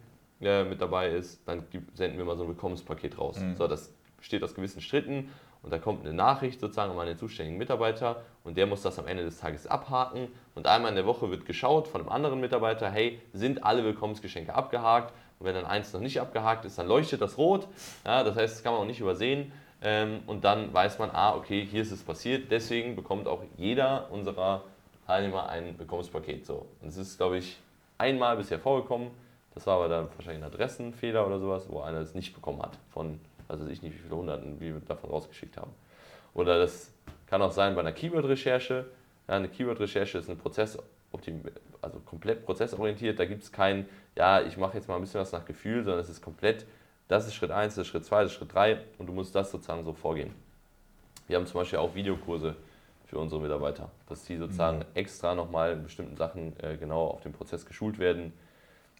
äh, 0.41 0.63
mit 0.63 0.81
dabei 0.81 1.09
ist, 1.09 1.41
dann 1.45 1.63
senden 1.93 2.17
wir 2.17 2.25
mal 2.25 2.37
so 2.37 2.43
ein 2.43 2.49
Willkommenspaket 2.49 3.17
raus. 3.17 3.39
Mhm. 3.39 3.55
So, 3.55 3.67
das 3.67 3.93
besteht 4.17 4.43
aus 4.43 4.55
gewissen 4.55 4.81
Schritten 4.81 5.29
und 5.61 5.71
da 5.71 5.77
kommt 5.77 6.05
eine 6.05 6.13
Nachricht 6.13 6.59
sozusagen 6.59 6.97
an 6.97 7.07
den 7.07 7.17
zuständigen 7.17 7.57
Mitarbeiter 7.57 8.21
und 8.43 8.57
der 8.57 8.65
muss 8.65 8.81
das 8.81 8.97
am 8.99 9.07
Ende 9.07 9.23
des 9.23 9.39
Tages 9.39 9.67
abhaken 9.67 10.27
und 10.55 10.67
einmal 10.67 10.89
in 10.89 10.95
der 10.95 11.05
Woche 11.05 11.29
wird 11.29 11.45
geschaut 11.45 11.87
von 11.87 12.01
einem 12.01 12.09
anderen 12.09 12.39
Mitarbeiter, 12.39 12.89
hey, 12.89 13.21
sind 13.33 13.63
alle 13.63 13.83
Willkommensgeschenke 13.83 14.53
abgehakt? 14.53 15.13
Und 15.39 15.45
wenn 15.45 15.55
dann 15.55 15.65
eins 15.65 15.93
noch 15.93 16.01
nicht 16.01 16.19
abgehakt 16.19 16.65
ist, 16.65 16.77
dann 16.77 16.87
leuchtet 16.87 17.21
das 17.21 17.37
rot. 17.37 17.67
Ja, 18.05 18.23
das 18.23 18.35
heißt, 18.35 18.55
das 18.55 18.63
kann 18.63 18.73
man 18.73 18.81
auch 18.81 18.85
nicht 18.85 18.99
übersehen. 18.99 19.51
Ähm, 19.81 20.19
und 20.27 20.43
dann 20.43 20.73
weiß 20.73 20.99
man, 20.99 21.11
ah, 21.11 21.35
okay, 21.35 21.65
hier 21.65 21.81
ist 21.81 21.91
es 21.91 22.03
passiert. 22.03 22.51
Deswegen 22.51 22.95
bekommt 22.95 23.27
auch 23.27 23.41
jeder 23.55 24.11
unserer 24.11 24.63
Teilnehmer 25.07 25.47
ein 25.47 25.79
Willkommenspaket. 25.79 26.45
So. 26.45 26.65
Und 26.81 26.89
es 26.89 26.97
ist, 26.97 27.17
glaube 27.17 27.37
ich, 27.37 27.57
einmal 27.97 28.35
bisher 28.35 28.59
vorgekommen. 28.59 29.11
Das 29.55 29.65
war 29.65 29.77
aber 29.77 29.87
dann 29.87 30.07
wahrscheinlich 30.15 30.43
ein 30.43 30.51
Adressenfehler 30.51 31.25
oder 31.25 31.39
sowas, 31.39 31.67
wo 31.69 31.79
einer 31.79 31.99
es 31.99 32.13
nicht 32.13 32.35
bekommen 32.35 32.61
hat. 32.61 32.77
Von, 32.89 33.19
also 33.49 33.67
ich 33.67 33.81
nicht, 33.81 33.95
wie 33.95 34.03
viele 34.03 34.15
Hunderten 34.15 34.59
wir 34.59 34.79
davon 34.87 35.09
rausgeschickt 35.09 35.57
haben. 35.57 35.71
Oder 36.33 36.59
das 36.59 36.91
kann 37.27 37.41
auch 37.41 37.51
sein 37.51 37.75
bei 37.75 37.81
einer 37.81 37.91
Keyword-Recherche. 37.91 38.85
Ja, 39.27 39.35
eine 39.35 39.49
Keyword-Recherche 39.49 40.19
ist 40.19 40.29
ein 40.29 40.37
Prozess, 40.37 40.77
also 41.81 41.99
komplett 42.05 42.45
prozessorientiert. 42.45 43.19
Da 43.19 43.25
gibt 43.25 43.43
es 43.43 43.51
kein, 43.51 43.87
ja, 44.15 44.41
ich 44.41 44.57
mache 44.57 44.77
jetzt 44.77 44.87
mal 44.87 44.95
ein 44.95 45.01
bisschen 45.01 45.19
was 45.19 45.31
nach 45.31 45.45
Gefühl, 45.45 45.83
sondern 45.83 45.99
es 45.99 46.09
ist 46.09 46.21
komplett, 46.21 46.65
das 47.07 47.27
ist 47.27 47.33
Schritt 47.33 47.51
1, 47.51 47.75
das 47.75 47.87
ist 47.87 47.87
Schritt 47.87 48.05
2, 48.05 48.23
das 48.23 48.31
ist 48.31 48.37
Schritt 48.37 48.53
3 48.53 48.79
und 48.99 49.07
du 49.07 49.13
musst 49.13 49.33
das 49.33 49.51
sozusagen 49.51 49.83
so 49.83 49.93
vorgehen. 49.93 50.33
Wir 51.27 51.37
haben 51.37 51.47
zum 51.47 51.59
Beispiel 51.59 51.79
auch 51.79 51.93
Videokurse 51.95 52.55
für 53.05 53.17
unsere 53.17 53.41
Mitarbeiter, 53.41 53.89
dass 54.07 54.23
die 54.25 54.37
sozusagen 54.37 54.85
extra 54.93 55.33
nochmal 55.33 55.73
in 55.73 55.83
bestimmten 55.83 56.15
Sachen 56.15 56.53
äh, 56.59 56.77
genau 56.77 57.07
auf 57.07 57.21
den 57.21 57.33
Prozess 57.33 57.65
geschult 57.65 57.97
werden. 57.97 58.33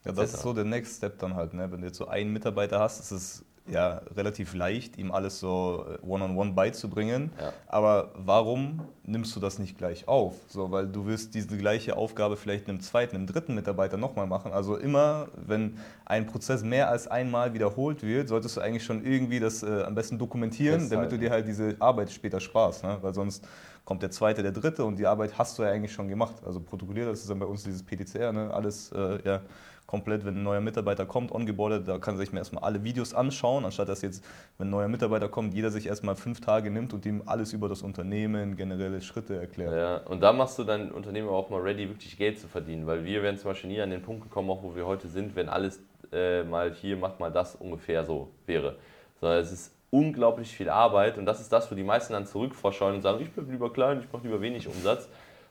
Ja, 0.03 0.12
das 0.12 0.33
ist 0.33 0.41
so 0.41 0.53
der 0.53 0.63
Next 0.63 0.97
Step 0.97 1.19
dann 1.19 1.35
halt. 1.35 1.53
Ne? 1.53 1.71
Wenn 1.71 1.81
du 1.81 1.88
jetzt 1.88 1.97
so 1.97 2.07
einen 2.07 2.31
Mitarbeiter 2.31 2.79
hast, 2.79 2.99
ist 2.99 3.12
es 3.12 3.45
ja 3.71 4.01
relativ 4.15 4.53
leicht, 4.53 4.97
ihm 4.97 5.12
alles 5.12 5.39
so 5.39 5.86
äh, 5.88 6.05
one-on-one 6.05 6.53
beizubringen. 6.53 7.32
Ja. 7.39 7.53
Aber 7.67 8.12
warum 8.15 8.82
nimmst 9.03 9.36
du 9.36 9.39
das 9.39 9.60
nicht 9.60 9.77
gleich 9.77 10.08
auf? 10.08 10.36
So, 10.47 10.71
weil 10.71 10.88
du 10.88 11.05
willst 11.05 11.36
diese 11.36 11.58
gleiche 11.58 11.97
Aufgabe 11.97 12.38
vielleicht 12.38 12.67
einem 12.67 12.79
zweiten, 12.79 13.15
einem 13.15 13.27
dritten 13.27 13.55
Mitarbeiter 13.55 13.97
nochmal 13.97 14.27
machen. 14.27 14.51
Also 14.51 14.77
immer, 14.77 15.27
wenn 15.36 15.77
ein 16.05 16.25
Prozess 16.25 16.63
mehr 16.63 16.89
als 16.89 17.08
einmal 17.08 17.53
wiederholt 17.53 18.03
wird, 18.03 18.27
solltest 18.29 18.58
du 18.58 18.62
eigentlich 18.62 18.84
schon 18.84 19.05
irgendwie 19.05 19.39
das 19.39 19.63
äh, 19.63 19.84
am 19.84 19.95
besten 19.95 20.17
dokumentieren, 20.17 20.89
damit 20.89 21.12
du 21.12 21.17
Festhalten. 21.17 21.21
dir 21.21 21.32
halt 21.32 21.47
diese 21.47 21.75
Arbeit 21.79 22.12
später 22.12 22.39
sparst. 22.39 22.84
Ne? 22.84 22.97
Weil 23.01 23.13
sonst 23.13 23.47
kommt 23.86 24.03
der 24.03 24.12
zweite, 24.12 24.43
der 24.43 24.51
dritte 24.51 24.86
und 24.86 24.99
die 24.99 25.08
Arbeit 25.08 25.38
hast 25.38 25.58
du 25.58 25.63
ja 25.63 25.69
eigentlich 25.69 25.91
schon 25.91 26.08
gemacht. 26.08 26.36
Also 26.45 26.60
protokolliert, 26.60 27.08
das 27.08 27.21
ist 27.21 27.29
dann 27.29 27.39
bei 27.39 27.45
uns 27.47 27.63
dieses 27.63 27.82
PDCR, 27.82 28.32
ne? 28.32 28.53
alles 28.53 28.91
äh, 28.91 29.19
ja, 29.25 29.41
komplett, 29.89 30.23
wenn 30.23 30.36
ein 30.36 30.43
neuer 30.43 30.62
Mitarbeiter 30.62 31.08
kommt, 31.08 31.32
ongeboardet, 31.32 31.88
da 31.88 31.97
kann 31.97 32.15
sich 32.15 32.32
mir 32.32 32.38
erstmal 32.38 32.63
alle 32.63 32.84
Videos 32.84 33.15
anschauen, 33.15 33.65
anstatt 33.65 33.89
dass 33.89 34.04
jetzt, 34.04 34.23
wenn 34.60 34.67
ein 34.67 34.69
neuer 34.69 34.88
Mitarbeiter 34.88 35.28
kommt, 35.30 35.56
jeder 35.56 35.71
sich 35.71 35.88
erstmal 35.88 36.15
fünf 36.15 36.41
Tage 36.41 36.69
nimmt 36.69 36.93
und 36.93 37.08
ihm 37.08 37.23
alles 37.25 37.54
über 37.54 37.67
das 37.67 37.82
Unternehmen, 37.82 38.56
generelle 38.56 39.02
Schritte 39.02 39.38
erklärt. 39.38 39.73
Ja, 39.73 39.97
und 40.08 40.21
da 40.21 40.32
machst 40.32 40.60
du 40.60 40.63
dein 40.63 40.91
Unternehmen 40.91 41.28
auch 41.28 41.49
mal 41.49 41.60
ready, 41.60 41.89
wirklich 41.89 42.15
Geld 42.19 42.38
zu 42.38 42.47
verdienen, 42.47 42.86
weil 42.86 43.04
wir 43.04 43.23
wären 43.23 43.36
zum 43.39 43.49
Beispiel 43.49 43.71
nie 43.71 43.82
an 43.82 43.89
den 43.89 44.04
Punkt 44.04 44.21
gekommen, 44.21 44.52
auch 44.52 44.62
wo 44.62 44.75
wir 44.75 44.86
heute 44.86 45.08
sind, 45.08 45.36
wenn 45.36 45.49
alles 45.49 45.82
äh, 46.12 46.43
mal 46.43 46.71
hier, 46.71 46.95
mach 46.95 47.17
mal 47.17 47.32
das 47.32 47.56
ungefähr 47.56 48.06
so 48.06 48.30
wäre. 48.45 48.75
Sondern 49.19 49.39
es 49.39 49.52
ist 49.52 49.73
unglaublich 49.89 50.49
viel 50.49 50.69
Arbeit 50.69 51.17
und 51.17 51.25
das 51.25 51.41
ist 51.41 51.52
das, 51.52 51.71
wo 51.71 51.73
die 51.73 51.84
meisten 51.84 52.13
dann 52.13 52.28
zurückvorscheuen 52.28 52.97
und 52.97 53.02
sagen, 53.02 53.23
ich 53.23 53.32
bin 53.32 53.49
lieber 53.49 53.73
klein, 53.73 54.02
ich 54.02 54.13
mache 54.13 54.21
lieber 54.28 54.39
wenig 54.39 54.67
Umsatz 54.67 55.10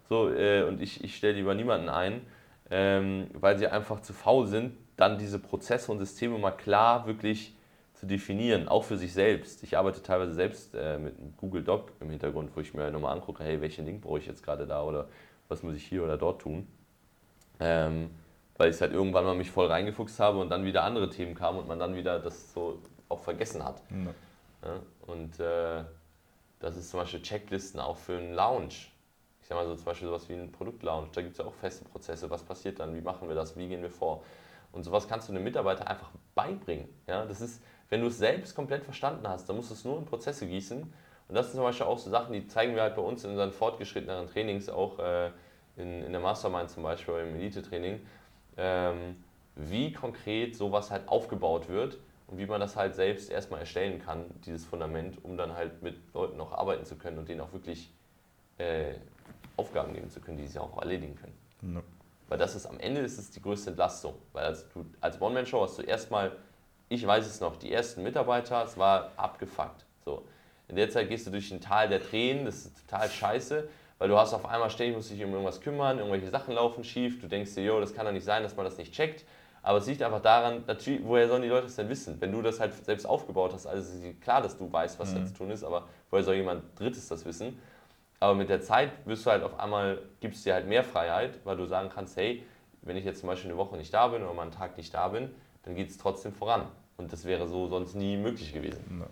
so, 0.08 0.30
äh, 0.32 0.62
und 0.62 0.80
ich, 0.80 1.02
ich 1.02 1.16
stelle 1.16 1.34
lieber 1.34 1.54
niemanden 1.54 1.88
ein, 1.88 2.20
ähm, 2.70 3.28
weil 3.34 3.58
sie 3.58 3.66
einfach 3.66 4.00
zu 4.00 4.12
faul 4.12 4.46
sind, 4.46 4.76
dann 4.96 5.18
diese 5.18 5.38
Prozesse 5.38 5.90
und 5.92 5.98
Systeme 5.98 6.38
mal 6.38 6.50
klar 6.52 7.06
wirklich 7.06 7.54
zu 7.94 8.06
definieren, 8.06 8.68
auch 8.68 8.84
für 8.84 8.96
sich 8.96 9.12
selbst. 9.12 9.62
Ich 9.64 9.76
arbeite 9.76 10.02
teilweise 10.02 10.32
selbst 10.32 10.74
äh, 10.74 10.98
mit 10.98 11.18
einem 11.18 11.34
Google 11.36 11.64
Doc 11.64 11.92
im 12.00 12.10
Hintergrund, 12.10 12.50
wo 12.54 12.60
ich 12.60 12.72
mir 12.74 12.90
nochmal 12.90 13.14
angucke, 13.14 13.42
hey, 13.42 13.60
welchen 13.60 13.86
Link 13.86 14.02
brauche 14.02 14.18
ich 14.18 14.26
jetzt 14.26 14.42
gerade 14.42 14.66
da 14.66 14.82
oder 14.82 15.08
was 15.48 15.62
muss 15.62 15.74
ich 15.74 15.84
hier 15.84 16.04
oder 16.04 16.16
dort 16.16 16.42
tun. 16.42 16.68
Ähm, 17.58 18.10
weil 18.56 18.70
ich 18.70 18.80
halt 18.80 18.92
irgendwann 18.92 19.24
mal 19.24 19.34
mich 19.34 19.50
voll 19.50 19.66
reingefuchst 19.66 20.20
habe 20.20 20.38
und 20.38 20.50
dann 20.50 20.64
wieder 20.64 20.84
andere 20.84 21.10
Themen 21.10 21.34
kamen 21.34 21.58
und 21.58 21.68
man 21.68 21.78
dann 21.78 21.94
wieder 21.94 22.18
das 22.18 22.52
so 22.52 22.80
auch 23.08 23.20
vergessen 23.20 23.64
hat. 23.64 23.82
Ja. 23.90 24.68
Ja? 24.68 24.80
Und 25.06 25.40
äh, 25.40 25.84
das 26.60 26.76
ist 26.76 26.90
zum 26.90 27.00
Beispiel 27.00 27.22
Checklisten 27.22 27.80
auch 27.80 27.96
für 27.96 28.18
einen 28.18 28.34
Lounge. 28.34 28.74
Ich 29.48 29.50
sag 29.50 29.56
mal 29.56 29.66
so 29.66 29.76
zum 29.76 29.86
Beispiel 29.86 30.08
sowas 30.08 30.28
wie 30.28 30.34
einen 30.34 30.52
Produktlounge. 30.52 31.08
Da 31.14 31.22
gibt 31.22 31.32
es 31.32 31.38
ja 31.38 31.46
auch 31.46 31.54
feste 31.54 31.82
Prozesse. 31.82 32.28
Was 32.28 32.42
passiert 32.42 32.80
dann? 32.80 32.94
Wie 32.94 33.00
machen 33.00 33.28
wir 33.28 33.34
das? 33.34 33.56
Wie 33.56 33.66
gehen 33.66 33.80
wir 33.80 33.88
vor? 33.88 34.22
Und 34.72 34.84
sowas 34.84 35.08
kannst 35.08 35.26
du 35.26 35.32
einem 35.32 35.42
Mitarbeiter 35.42 35.88
einfach 35.88 36.10
beibringen. 36.34 36.86
Ja? 37.06 37.24
Das 37.24 37.40
ist, 37.40 37.62
wenn 37.88 38.02
du 38.02 38.08
es 38.08 38.18
selbst 38.18 38.54
komplett 38.54 38.84
verstanden 38.84 39.26
hast, 39.26 39.48
dann 39.48 39.56
musst 39.56 39.70
du 39.70 39.74
es 39.74 39.86
nur 39.86 39.96
in 39.96 40.04
Prozesse 40.04 40.46
gießen. 40.46 40.82
Und 40.82 41.34
das 41.34 41.46
sind 41.46 41.54
zum 41.54 41.62
Beispiel 41.62 41.86
auch 41.86 41.96
so 41.96 42.10
Sachen, 42.10 42.34
die 42.34 42.46
zeigen 42.46 42.74
wir 42.74 42.82
halt 42.82 42.94
bei 42.94 43.00
uns 43.00 43.24
in 43.24 43.30
unseren 43.30 43.50
fortgeschritteneren 43.50 44.26
Trainings, 44.26 44.68
auch 44.68 44.98
äh, 44.98 45.30
in, 45.78 46.02
in 46.02 46.12
der 46.12 46.20
Mastermind 46.20 46.68
zum 46.68 46.82
Beispiel, 46.82 47.14
im 47.14 47.36
Elite-Training, 47.36 48.06
ähm, 48.58 49.16
wie 49.56 49.94
konkret 49.94 50.56
sowas 50.56 50.90
halt 50.90 51.08
aufgebaut 51.08 51.70
wird 51.70 51.96
und 52.26 52.36
wie 52.36 52.44
man 52.44 52.60
das 52.60 52.76
halt 52.76 52.94
selbst 52.94 53.30
erstmal 53.30 53.60
erstellen 53.60 53.98
kann, 53.98 54.26
dieses 54.44 54.66
Fundament, 54.66 55.24
um 55.24 55.38
dann 55.38 55.54
halt 55.54 55.82
mit 55.82 55.96
Leuten 56.12 56.38
auch 56.38 56.52
arbeiten 56.52 56.84
zu 56.84 56.96
können 56.96 57.16
und 57.16 57.30
denen 57.30 57.40
auch 57.40 57.54
wirklich 57.54 57.90
äh, 58.58 58.96
Aufgaben 59.58 59.92
geben 59.92 60.08
zu 60.08 60.20
können, 60.20 60.38
die 60.38 60.46
sie 60.46 60.58
auch 60.58 60.80
erledigen 60.80 61.16
können. 61.16 61.74
Ja. 61.74 61.82
Weil 62.28 62.38
das 62.38 62.54
ist 62.54 62.66
am 62.66 62.78
Ende 62.78 63.00
ist 63.00 63.18
es 63.18 63.30
die 63.30 63.42
größte 63.42 63.70
Entlastung. 63.70 64.14
Weil 64.32 64.44
als, 64.44 64.68
du, 64.68 64.84
als 65.00 65.20
One-Man-Show 65.20 65.62
hast 65.62 65.78
du 65.78 65.82
erstmal, 65.82 66.32
ich 66.88 67.06
weiß 67.06 67.26
es 67.26 67.40
noch, 67.40 67.56
die 67.56 67.72
ersten 67.72 68.02
Mitarbeiter, 68.02 68.62
es 68.64 68.76
war 68.76 69.12
abgefuckt. 69.16 69.86
So. 70.04 70.24
In 70.68 70.76
der 70.76 70.90
Zeit 70.90 71.08
gehst 71.08 71.26
du 71.26 71.30
durch 71.30 71.50
ein 71.50 71.60
Tal 71.60 71.88
der 71.88 72.02
Tränen, 72.02 72.44
das 72.44 72.66
ist 72.66 72.86
total 72.86 73.08
scheiße, 73.08 73.68
weil 73.98 74.08
du 74.08 74.16
hast 74.16 74.34
auf 74.34 74.44
einmal 74.44 74.70
ständig, 74.70 74.96
musst 74.96 75.10
dich 75.10 75.24
um 75.24 75.32
irgendwas 75.32 75.60
kümmern, 75.60 75.98
irgendwelche 75.98 76.28
Sachen 76.30 76.54
laufen 76.54 76.84
schief, 76.84 77.20
du 77.20 77.26
denkst 77.26 77.54
dir, 77.54 77.64
jo, 77.64 77.80
das 77.80 77.94
kann 77.94 78.04
doch 78.04 78.12
nicht 78.12 78.24
sein, 78.24 78.42
dass 78.42 78.54
man 78.54 78.64
das 78.64 78.76
nicht 78.76 78.92
checkt. 78.92 79.24
Aber 79.62 79.78
es 79.78 79.86
liegt 79.86 80.02
einfach 80.02 80.22
daran, 80.22 80.64
natürlich, 80.66 81.04
woher 81.04 81.26
sollen 81.26 81.42
die 81.42 81.48
Leute 81.48 81.64
das 81.64 81.76
denn 81.76 81.88
wissen? 81.88 82.20
Wenn 82.20 82.30
du 82.32 82.42
das 82.42 82.60
halt 82.60 82.72
selbst 82.84 83.06
aufgebaut 83.06 83.52
hast, 83.52 83.66
also 83.66 83.98
ist 83.98 84.20
klar, 84.20 84.40
dass 84.40 84.56
du 84.56 84.70
weißt, 84.70 84.98
was 84.98 85.12
mhm. 85.12 85.16
da 85.16 85.26
zu 85.26 85.34
tun 85.34 85.50
ist, 85.50 85.64
aber 85.64 85.88
woher 86.10 86.22
soll 86.22 86.36
jemand 86.36 86.78
Drittes 86.78 87.08
das 87.08 87.24
wissen? 87.24 87.58
Aber 88.20 88.34
mit 88.34 88.48
der 88.48 88.60
Zeit 88.60 88.90
wirst 89.04 89.26
du 89.26 89.30
halt 89.30 89.42
auf 89.42 89.58
einmal, 89.60 90.02
gibst 90.20 90.44
dir 90.44 90.54
halt 90.54 90.66
mehr 90.66 90.82
Freiheit, 90.82 91.38
weil 91.44 91.56
du 91.56 91.66
sagen 91.66 91.88
kannst, 91.92 92.16
hey, 92.16 92.42
wenn 92.82 92.96
ich 92.96 93.04
jetzt 93.04 93.20
zum 93.20 93.28
Beispiel 93.28 93.50
eine 93.50 93.58
Woche 93.58 93.76
nicht 93.76 93.92
da 93.94 94.08
bin 94.08 94.22
oder 94.22 94.34
mal 94.34 94.42
einen 94.42 94.50
Tag 94.50 94.76
nicht 94.76 94.92
da 94.92 95.08
bin, 95.08 95.30
dann 95.64 95.74
geht 95.74 95.90
es 95.90 95.98
trotzdem 95.98 96.32
voran. 96.32 96.62
Und 96.96 97.12
das 97.12 97.24
wäre 97.24 97.46
so 97.46 97.68
sonst 97.68 97.94
nie 97.94 98.16
möglich 98.16 98.52
gewesen. 98.52 98.82
Ja. 99.00 99.06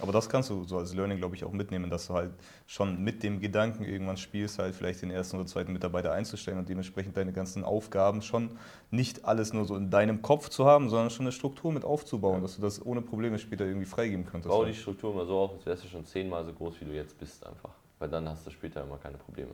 Aber 0.00 0.10
das 0.10 0.28
kannst 0.28 0.50
du 0.50 0.64
so 0.64 0.78
als 0.78 0.94
Learning, 0.94 1.18
glaube 1.18 1.36
ich, 1.36 1.44
auch 1.44 1.52
mitnehmen, 1.52 1.90
dass 1.90 2.08
du 2.08 2.14
halt 2.14 2.32
schon 2.66 3.04
mit 3.04 3.22
dem 3.22 3.40
Gedanken 3.40 3.84
irgendwann 3.84 4.16
spielst, 4.16 4.58
halt 4.58 4.74
vielleicht 4.74 5.02
den 5.02 5.10
ersten 5.10 5.36
oder 5.36 5.46
zweiten 5.46 5.72
Mitarbeiter 5.72 6.12
einzustellen 6.12 6.58
und 6.58 6.68
dementsprechend 6.68 7.16
deine 7.16 7.32
ganzen 7.32 7.62
Aufgaben 7.62 8.22
schon 8.22 8.58
nicht 8.90 9.26
alles 9.26 9.52
nur 9.52 9.66
so 9.66 9.76
in 9.76 9.90
deinem 9.90 10.22
Kopf 10.22 10.48
zu 10.48 10.64
haben, 10.64 10.88
sondern 10.88 11.10
schon 11.10 11.26
eine 11.26 11.32
Struktur 11.32 11.70
mit 11.70 11.84
aufzubauen, 11.84 12.36
ja. 12.36 12.40
dass 12.40 12.56
du 12.56 12.62
das 12.62 12.84
ohne 12.84 13.02
Probleme 13.02 13.38
später 13.38 13.64
irgendwie 13.64 13.86
freigeben 13.86 14.24
könntest. 14.24 14.48
Bau 14.48 14.64
die 14.64 14.74
Struktur 14.74 15.14
mal 15.14 15.26
so 15.26 15.38
auf, 15.38 15.52
als 15.52 15.66
wärst 15.66 15.84
du 15.84 15.88
schon 15.88 16.04
zehnmal 16.06 16.44
so 16.44 16.52
groß, 16.52 16.80
wie 16.80 16.86
du 16.86 16.92
jetzt 16.92 17.16
bist 17.18 17.46
einfach 17.46 17.70
weil 18.02 18.08
dann 18.08 18.28
hast 18.28 18.44
du 18.44 18.50
später 18.50 18.82
immer 18.82 18.98
keine 18.98 19.16
Probleme. 19.16 19.52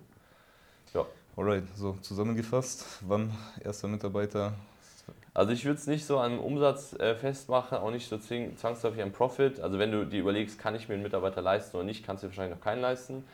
Ja. 0.94 1.04
Alright, 1.36 1.64
so 1.76 1.92
zusammengefasst, 2.00 3.02
wann 3.02 3.30
erster 3.62 3.88
Mitarbeiter? 3.88 4.54
Also 5.34 5.52
ich 5.52 5.66
würde 5.66 5.78
es 5.78 5.86
nicht 5.86 6.06
so 6.06 6.18
an 6.18 6.38
Umsatz 6.38 6.94
äh, 6.94 7.14
festmachen, 7.14 7.76
auch 7.76 7.90
nicht 7.90 8.08
so 8.08 8.16
zwangsläufig 8.16 9.02
am 9.02 9.12
Profit. 9.12 9.60
Also 9.60 9.78
wenn 9.78 9.92
du 9.92 10.06
dir 10.06 10.20
überlegst, 10.20 10.58
kann 10.58 10.74
ich 10.74 10.88
mir 10.88 10.94
einen 10.94 11.02
Mitarbeiter 11.02 11.42
leisten 11.42 11.76
oder 11.76 11.84
nicht, 11.84 12.06
kannst 12.06 12.22
du 12.22 12.26
dir 12.26 12.30
wahrscheinlich 12.30 12.56
noch 12.56 12.64
keinen 12.64 12.80
leisten. 12.80 13.24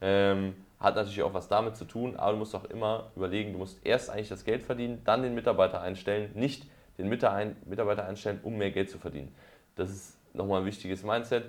Ähm, 0.00 0.56
hat 0.80 0.96
natürlich 0.96 1.22
auch 1.22 1.34
was 1.34 1.46
damit 1.46 1.76
zu 1.76 1.84
tun, 1.84 2.16
aber 2.16 2.32
du 2.32 2.38
musst 2.38 2.56
auch 2.56 2.64
immer 2.64 3.12
überlegen, 3.14 3.52
du 3.52 3.58
musst 3.58 3.78
erst 3.86 4.10
eigentlich 4.10 4.28
das 4.28 4.44
Geld 4.44 4.64
verdienen, 4.64 5.02
dann 5.04 5.22
den 5.22 5.36
Mitarbeiter 5.36 5.80
einstellen, 5.80 6.32
nicht 6.34 6.66
den 6.98 7.08
Mitarbeiter 7.08 8.06
einstellen, 8.06 8.40
um 8.42 8.58
mehr 8.58 8.72
Geld 8.72 8.90
zu 8.90 8.98
verdienen. 8.98 9.32
Das 9.76 9.88
ist 9.88 10.18
nochmal 10.34 10.62
ein 10.62 10.66
wichtiges 10.66 11.04
Mindset. 11.04 11.44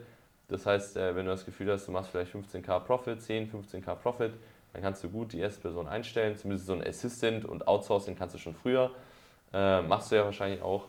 Das 0.48 0.66
heißt, 0.66 0.98
äh, 0.98 1.16
wenn 1.16 1.26
du 1.26 1.32
das 1.32 1.46
Gefühl 1.46 1.72
hast, 1.72 1.88
du 1.88 1.92
machst 1.92 2.12
vielleicht 2.12 2.34
15k 2.34 2.80
Profit, 2.80 3.22
10, 3.22 3.52
15k 3.52 3.96
Profit, 3.96 4.34
dann 4.74 4.82
kannst 4.82 5.04
du 5.04 5.10
gut 5.10 5.34
die 5.34 5.40
erste 5.40 5.62
Person 5.62 5.88
einstellen. 5.88 6.36
Zumindest 6.38 6.68
so 6.68 6.74
ein 6.74 6.86
Assistant 6.86 7.46
und 7.46 7.68
Outsourcing 7.68 8.16
kannst 8.16 8.36
du 8.36 8.40
schon 8.40 8.54
früher. 8.54 8.92
Äh, 9.54 9.82
machst 9.82 10.12
du 10.12 10.16
ja 10.16 10.26
wahrscheinlich 10.26 10.62
auch. 10.62 10.88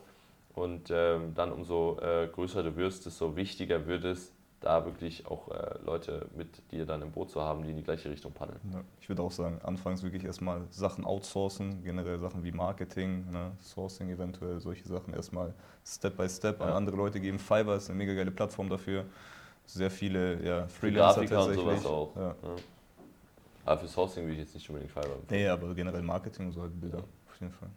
Und 0.54 0.90
ähm, 0.90 1.34
dann 1.34 1.52
umso 1.52 1.98
äh, 2.00 2.28
größer 2.32 2.62
du 2.62 2.76
wirst, 2.76 3.06
desto 3.06 3.36
wichtiger 3.36 3.86
wird 3.86 4.04
es, 4.04 4.32
da 4.60 4.84
wirklich 4.84 5.26
auch 5.26 5.48
äh, 5.50 5.78
Leute 5.84 6.26
mit 6.34 6.72
dir 6.72 6.86
dann 6.86 7.02
im 7.02 7.12
Boot 7.12 7.30
zu 7.30 7.42
haben, 7.42 7.62
die 7.62 7.70
in 7.70 7.76
die 7.76 7.82
gleiche 7.82 8.10
Richtung 8.10 8.32
paddeln. 8.32 8.58
Ja, 8.72 8.80
ich 9.00 9.08
würde 9.08 9.22
auch 9.22 9.30
sagen, 9.30 9.60
anfangs 9.62 10.02
wirklich 10.02 10.24
erstmal 10.24 10.62
Sachen 10.70 11.04
outsourcen, 11.04 11.84
generell 11.84 12.18
Sachen 12.18 12.42
wie 12.42 12.52
Marketing, 12.52 13.30
ne, 13.30 13.52
Sourcing 13.60 14.08
eventuell, 14.08 14.58
solche 14.60 14.88
Sachen 14.88 15.12
erstmal 15.12 15.54
Step 15.84 16.16
by 16.16 16.28
Step 16.28 16.60
ja. 16.60 16.66
an 16.66 16.72
andere 16.72 16.96
Leute 16.96 17.20
geben. 17.20 17.38
Fiverr 17.38 17.76
ist 17.76 17.90
eine 17.90 17.98
mega 17.98 18.14
geile 18.14 18.30
Plattform 18.30 18.68
dafür 18.70 19.04
sehr 19.66 19.90
viele 19.90 20.42
ja, 20.42 20.66
Freelancer 20.68 21.20
Grafiker 21.20 21.36
tatsächlich. 21.36 21.66
und 21.66 21.80
sowas 21.80 21.86
auch. 21.86 22.16
Ja. 22.16 22.34
Aber 23.64 23.80
für 23.80 23.88
Sourcing 23.88 24.26
will 24.26 24.32
ich 24.32 24.38
jetzt 24.38 24.54
nicht 24.54 24.68
unbedingt 24.70 24.92
Fiverr. 24.92 25.18
Nee, 25.28 25.48
aber 25.48 25.74
generell 25.74 26.02
Marketing 26.02 26.46
und 26.46 26.52
so 26.52 26.62
halt 26.62 26.80
Bilder, 26.80 26.98
auf 26.98 27.40
jeden 27.40 27.52
Fall. 27.52 27.68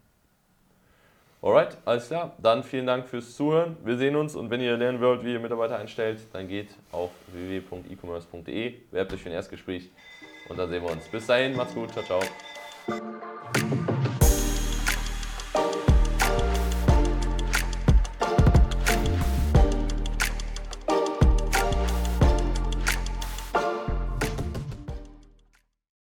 Alright, 1.42 1.78
alles 1.86 2.08
klar. 2.08 2.36
Dann 2.38 2.64
vielen 2.64 2.86
Dank 2.86 3.08
fürs 3.08 3.36
Zuhören. 3.36 3.78
Wir 3.84 3.98
sehen 3.98 4.16
uns 4.16 4.36
und 4.36 4.50
wenn 4.50 4.60
ihr 4.60 4.76
lernen 4.76 5.00
wollt, 5.00 5.24
wie 5.24 5.34
ihr 5.34 5.40
Mitarbeiter 5.40 5.78
einstellt, 5.78 6.20
dann 6.34 6.48
geht 6.48 6.70
auf 6.92 7.12
www.ecommerce.de, 7.32 8.74
werbt 8.92 9.14
euch 9.14 9.22
für 9.22 9.30
ein 9.30 9.36
Erstgespräch 9.36 9.90
und 10.50 10.60
dann 10.60 10.70
sehen 10.70 10.84
wir 10.84 10.92
uns. 10.92 11.08
Bis 11.08 11.26
dahin, 11.26 11.56
macht's 11.56 11.74
gut, 11.74 11.92
ciao, 11.92 12.04
ciao. 12.04 12.20